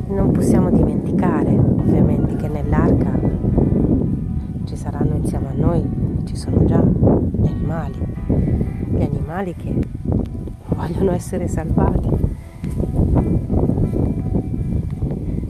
Non 0.09 0.31
possiamo 0.33 0.69
dimenticare 0.71 1.51
ovviamente 1.51 2.35
che 2.35 2.49
nell'arca 2.49 3.16
animali 9.37 9.55
che 9.55 9.75
vogliono 10.69 11.11
essere 11.11 11.47
salvati, 11.47 12.09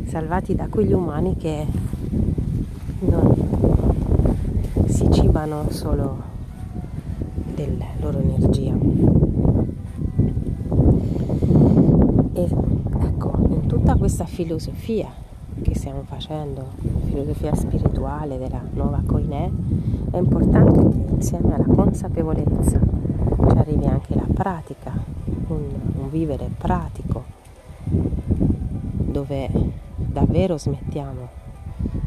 salvati 0.08 0.56
da 0.56 0.68
quegli 0.68 0.92
umani 0.92 1.38
che 1.38 1.66
non 3.00 3.34
si 4.88 5.10
cibano 5.12 5.68
solo 5.70 6.22
della 7.56 7.86
loro 8.02 8.20
energia. 8.20 8.76
E 12.34 12.42
ecco, 12.42 13.32
in 13.50 13.68
tutta 13.68 13.96
questa 13.96 14.26
filosofia 14.26 15.08
che 15.62 15.76
stiamo 15.76 16.04
facendo, 16.04 16.74
filosofia 17.06 17.56
spirituale 17.56 18.38
della 18.38 18.62
nuova 18.74 19.02
Koinè, 19.06 19.50
è 20.12 20.18
importante 20.18 20.80
che 20.90 21.14
insieme 21.14 21.56
alla 21.56 21.66
consapevolezza 21.74 22.87
arrivi 23.60 23.86
anche 23.86 24.16
la 24.16 24.28
pratica 24.34 24.94
un, 25.48 25.70
un 25.96 26.10
vivere 26.10 26.50
pratico 26.58 27.24
dove 29.18 29.50
davvero 29.96 30.58
smettiamo 30.58 31.46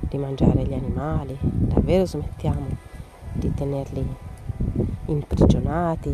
di 0.09 0.19
mangiare 0.19 0.65
gli 0.65 0.73
animali, 0.73 1.37
davvero 1.41 2.05
smettiamo 2.05 2.67
di 3.33 3.53
tenerli 3.55 4.05
imprigionati 5.07 6.09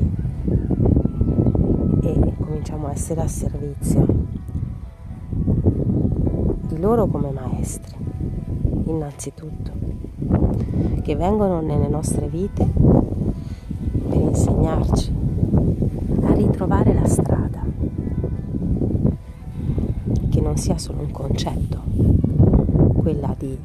e 2.03 2.35
cominciamo 2.39 2.89
a 2.89 2.93
essere 2.93 3.23
a 3.23 3.29
servizio 3.29 4.07
di 6.63 6.79
loro 6.79 7.07
come 7.07 7.31
maestri, 7.31 7.97
innanzitutto, 8.85 9.73
che 11.03 11.17
vengono 11.17 11.61
nelle 11.61 11.89
nostre 11.89 12.29
vite 12.29 12.67
per 14.09 14.21
insegnarci 14.21 15.16
ritrovare 16.37 16.93
la 16.93 17.07
strada, 17.07 17.65
che 20.31 20.41
non 20.41 20.57
sia 20.57 20.77
solo 20.77 21.01
un 21.01 21.11
concetto, 21.11 21.83
quella 22.97 23.35
di 23.39 23.59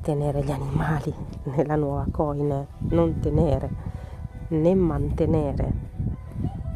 tenere 0.00 0.42
gli 0.42 0.50
animali 0.50 1.12
nella 1.54 1.76
nuova 1.76 2.06
coin, 2.10 2.66
non 2.88 3.20
tenere 3.20 3.70
né 4.48 4.74
mantenere, 4.74 5.72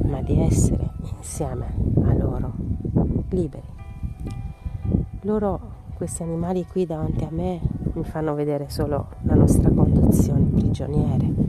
ma 0.05 0.21
di 0.21 0.41
essere 0.41 0.91
insieme 1.17 1.75
a 2.05 2.15
loro, 2.15 2.53
liberi. 3.31 3.75
Loro, 5.23 5.75
questi 5.95 6.23
animali 6.23 6.67
qui 6.67 6.85
davanti 6.85 7.25
a 7.25 7.31
me, 7.31 7.61
mi 7.95 8.05
fanno 8.05 8.35
vedere 8.35 8.67
solo 8.69 9.09
la 9.23 9.35
nostra 9.35 9.71
condizione 9.71 10.45
prigioniere 10.45 11.46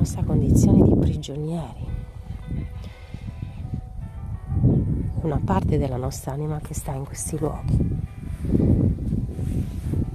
nostra 0.00 0.22
condizione 0.22 0.82
di 0.82 0.96
prigionieri, 0.96 1.86
una 5.20 5.38
parte 5.44 5.76
della 5.76 5.98
nostra 5.98 6.32
anima 6.32 6.58
che 6.58 6.72
sta 6.72 6.94
in 6.94 7.04
questi 7.04 7.38
luoghi. 7.38 7.98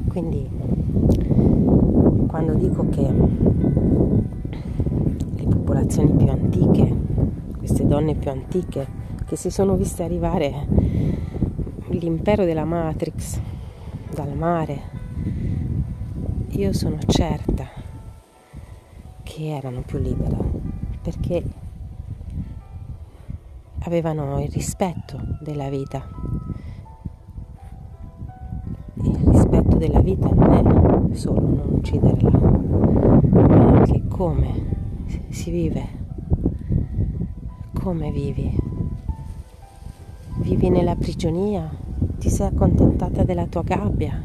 Quindi 0.08 0.50
quando 2.26 2.56
dico 2.56 2.90
che 2.90 3.14
le 5.36 5.44
popolazioni 5.44 6.16
più 6.16 6.32
antiche, 6.32 6.96
queste 7.56 7.86
donne 7.86 8.16
più 8.16 8.32
antiche 8.32 8.88
che 9.24 9.36
si 9.36 9.52
sono 9.52 9.76
viste 9.76 10.02
arrivare 10.02 10.66
l'impero 11.90 12.44
della 12.44 12.66
Matrix 12.66 13.40
dal 14.16 14.36
mare, 14.36 14.82
io 16.48 16.74
sono 16.74 16.98
certa 17.06 17.75
che 19.26 19.50
erano 19.50 19.82
più 19.82 19.98
libere, 19.98 20.38
perché 21.02 21.44
avevano 23.80 24.40
il 24.40 24.50
rispetto 24.50 25.20
della 25.42 25.68
vita. 25.68 26.08
Il 28.94 29.16
rispetto 29.26 29.78
della 29.78 30.00
vita 30.00 30.30
non 30.30 31.10
è 31.12 31.16
solo 31.16 31.42
non 31.42 31.74
ucciderla, 31.74 32.30
ma 32.30 33.78
anche 33.78 34.08
come 34.08 34.54
si 35.30 35.50
vive, 35.50 35.86
come 37.74 38.12
vivi. 38.12 38.56
Vivi 40.38 40.70
nella 40.70 40.96
prigionia, 40.96 41.68
ti 42.20 42.30
sei 42.30 42.48
accontentata 42.48 43.24
della 43.24 43.48
tua 43.48 43.64
gabbia. 43.64 44.24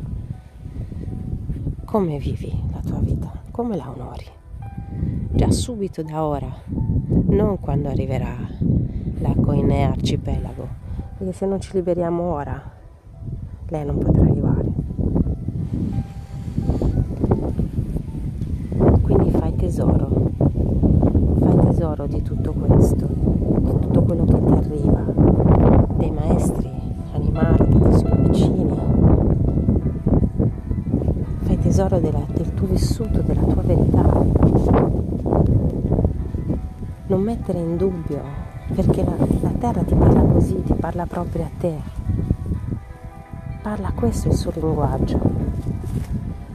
Come 1.87 2.19
vivi 2.19 2.53
la 2.71 2.81
tua 2.81 2.99
vita? 2.99 3.33
Come 3.51 3.77
la 3.77 3.91
onori? 3.91 4.39
Subito 5.51 6.03
da 6.03 6.25
ora, 6.25 6.53
non 7.27 7.59
quando 7.59 7.89
arriverà 7.89 8.37
la 9.19 9.35
Coinea 9.41 9.91
arcipelago, 9.91 10.69
perché 11.19 11.33
se 11.33 11.47
non 11.47 11.61
ci 11.61 11.73
liberiamo 11.75 12.23
ora, 12.23 12.71
lei 13.69 13.85
non 13.85 13.99
potrà 13.99 14.23
arrivare. 14.23 14.65
Quindi 19.03 19.31
fai 19.33 19.55
tesoro, 19.57 20.31
fai 21.41 21.67
tesoro 21.67 22.07
di 22.07 22.23
tutto 22.23 22.53
questo, 22.53 23.09
di 23.09 23.79
tutto 23.81 24.03
quello 24.03 24.25
che 24.25 24.45
ti 24.45 24.53
arriva, 24.53 25.05
dei 25.97 26.11
maestri 26.13 26.71
animali 27.13 27.57
che 27.57 27.89
ti 27.89 27.99
sono 27.99 28.29
vicini. 28.29 28.79
Fai 31.41 31.59
tesoro 31.59 31.99
della, 31.99 32.25
del 32.35 32.55
tuo 32.55 32.69
vissuto, 32.69 33.21
della 33.23 33.43
tua 33.43 33.63
verità 33.63 34.31
non 37.11 37.23
mettere 37.23 37.59
in 37.59 37.77
dubbio, 37.77 38.23
perché 38.73 39.03
la, 39.03 39.17
la 39.41 39.51
terra 39.59 39.83
ti 39.83 39.95
parla 39.95 40.21
così, 40.21 40.63
ti 40.63 40.75
parla 40.75 41.07
proprio 41.07 41.43
a 41.43 41.51
te. 41.59 41.75
Parla 43.63 43.91
questo 43.93 44.29
il 44.29 44.35
suo 44.35 44.53
linguaggio. 44.55 45.19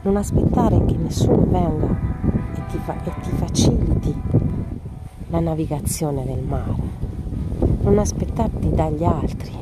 Non 0.00 0.16
aspettare 0.16 0.82
che 0.86 0.96
nessuno 0.96 1.44
venga 1.46 1.94
e 2.54 2.60
ti, 2.70 2.78
fa, 2.78 2.94
e 3.04 3.12
ti 3.20 3.30
faciliti 3.32 4.14
la 5.28 5.40
navigazione 5.40 6.24
nel 6.24 6.42
mare. 6.42 6.74
Non 7.82 7.98
aspettarti 7.98 8.70
dagli 8.70 9.04
altri, 9.04 9.52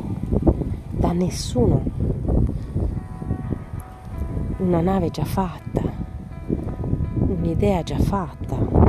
da 0.91 1.11
nessuno. 1.11 1.83
Una 4.59 4.81
nave 4.81 5.11
già 5.11 5.25
fatta, 5.25 5.83
un'idea 7.27 7.83
già 7.83 7.99
fatta 7.99 8.85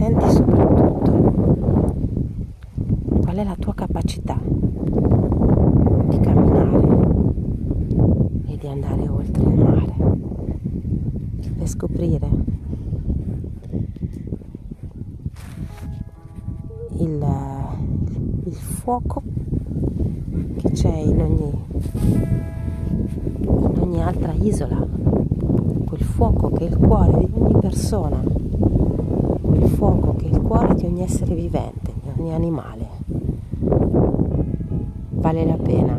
senti 0.00 0.30
soprattutto 0.30 1.10
qual 3.20 3.36
è 3.36 3.44
la 3.44 3.56
tua 3.58 3.74
capacità 3.74 4.38
di 6.08 6.20
camminare 6.20 6.88
e 8.46 8.56
di 8.56 8.66
andare 8.66 9.08
oltre 9.08 9.42
il 9.42 9.54
mare 9.54 9.94
per 11.58 11.59
scoprire 11.70 12.28
il, 16.98 17.26
il 18.44 18.54
fuoco 18.54 19.22
che 20.56 20.70
c'è 20.72 20.96
in 20.96 21.20
ogni, 21.22 21.52
in 23.42 23.78
ogni 23.78 24.02
altra 24.02 24.32
isola 24.32 24.84
quel 25.84 26.02
fuoco 26.02 26.50
che 26.50 26.66
è 26.66 26.70
il 26.70 26.76
cuore 26.76 27.18
di 27.18 27.38
ogni 27.38 27.60
persona, 27.60 28.20
quel 29.40 29.68
fuoco 29.68 30.14
che 30.16 30.26
è 30.26 30.28
il 30.28 30.40
cuore 30.40 30.74
di 30.74 30.86
ogni 30.86 31.02
essere 31.02 31.36
vivente, 31.36 31.92
di 32.02 32.08
ogni 32.18 32.34
animale. 32.34 32.88
Vale 35.10 35.44
la 35.44 35.56
pena 35.56 35.96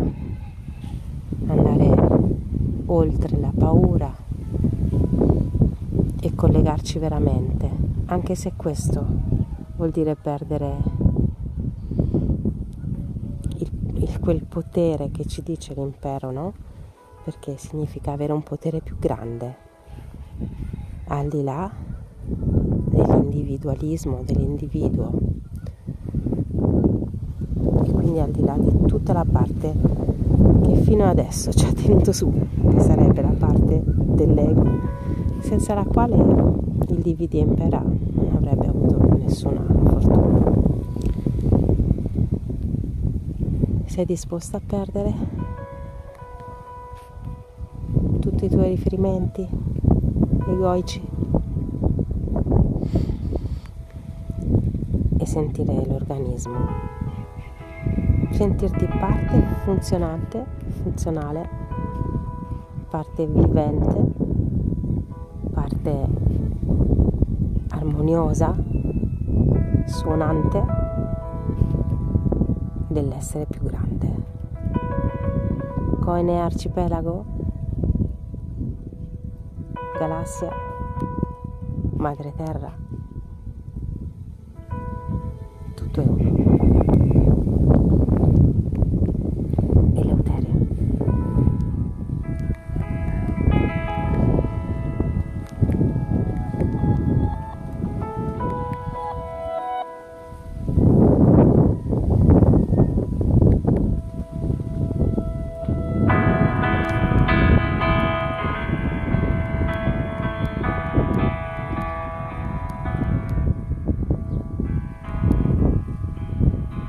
andare 1.47 2.19
oltre 2.87 3.39
la 3.39 3.51
paura 3.57 3.90
collegarci 6.41 6.97
veramente, 6.97 7.69
anche 8.05 8.33
se 8.33 8.53
questo 8.55 9.05
vuol 9.75 9.91
dire 9.91 10.15
perdere 10.15 10.75
il, 13.59 13.69
il, 13.97 14.19
quel 14.19 14.43
potere 14.45 15.11
che 15.11 15.25
ci 15.25 15.43
dice 15.43 15.75
l'impero, 15.75 16.31
no? 16.31 16.53
Perché 17.23 17.57
significa 17.57 18.13
avere 18.13 18.33
un 18.33 18.41
potere 18.41 18.81
più 18.81 18.97
grande, 18.97 19.55
al 21.09 21.27
di 21.27 21.43
là 21.43 21.69
dell'individualismo, 22.25 24.23
dell'individuo, 24.25 25.11
e 27.83 27.91
quindi 27.91 28.19
al 28.19 28.31
di 28.31 28.43
là 28.43 28.57
di 28.57 28.85
tutta 28.87 29.13
la 29.13 29.25
parte 29.31 29.75
che 30.63 30.73
fino 30.77 31.05
adesso 31.05 31.53
ci 31.53 31.65
ha 31.67 31.71
tenuto 31.71 32.11
su, 32.11 32.33
che 32.67 32.79
sarebbe 32.79 33.21
la 33.21 33.35
parte 33.37 33.83
dell'ego, 33.85 35.00
senza 35.41 35.73
la 35.73 35.83
quale 35.83 36.15
il 36.15 37.01
e 37.37 37.39
impera 37.39 37.79
non 37.79 38.31
avrebbe 38.35 38.67
avuto 38.67 38.97
nessuna 39.17 39.61
fortuna. 39.83 40.51
Sei 43.85 44.05
disposto 44.05 44.55
a 44.57 44.61
perdere 44.65 45.13
tutti 48.19 48.45
i 48.45 48.49
tuoi 48.49 48.69
riferimenti 48.69 49.47
egoici 50.47 51.01
e 55.17 55.25
sentire 55.25 55.85
l'organismo, 55.85 56.57
sentirti 58.31 58.85
parte 58.85 59.43
funzionante, 59.63 60.45
funzionale, 60.81 61.49
parte 62.89 63.25
vivente, 63.27 64.10
parte 65.71 66.07
armoniosa, 67.69 68.53
suonante 69.85 70.63
dell'essere 72.89 73.45
più 73.45 73.61
grande. 73.61 74.09
Coene 76.01 76.41
arcipelago, 76.41 77.25
galassia, 79.97 80.51
madre 81.95 82.33
terra, 82.35 82.80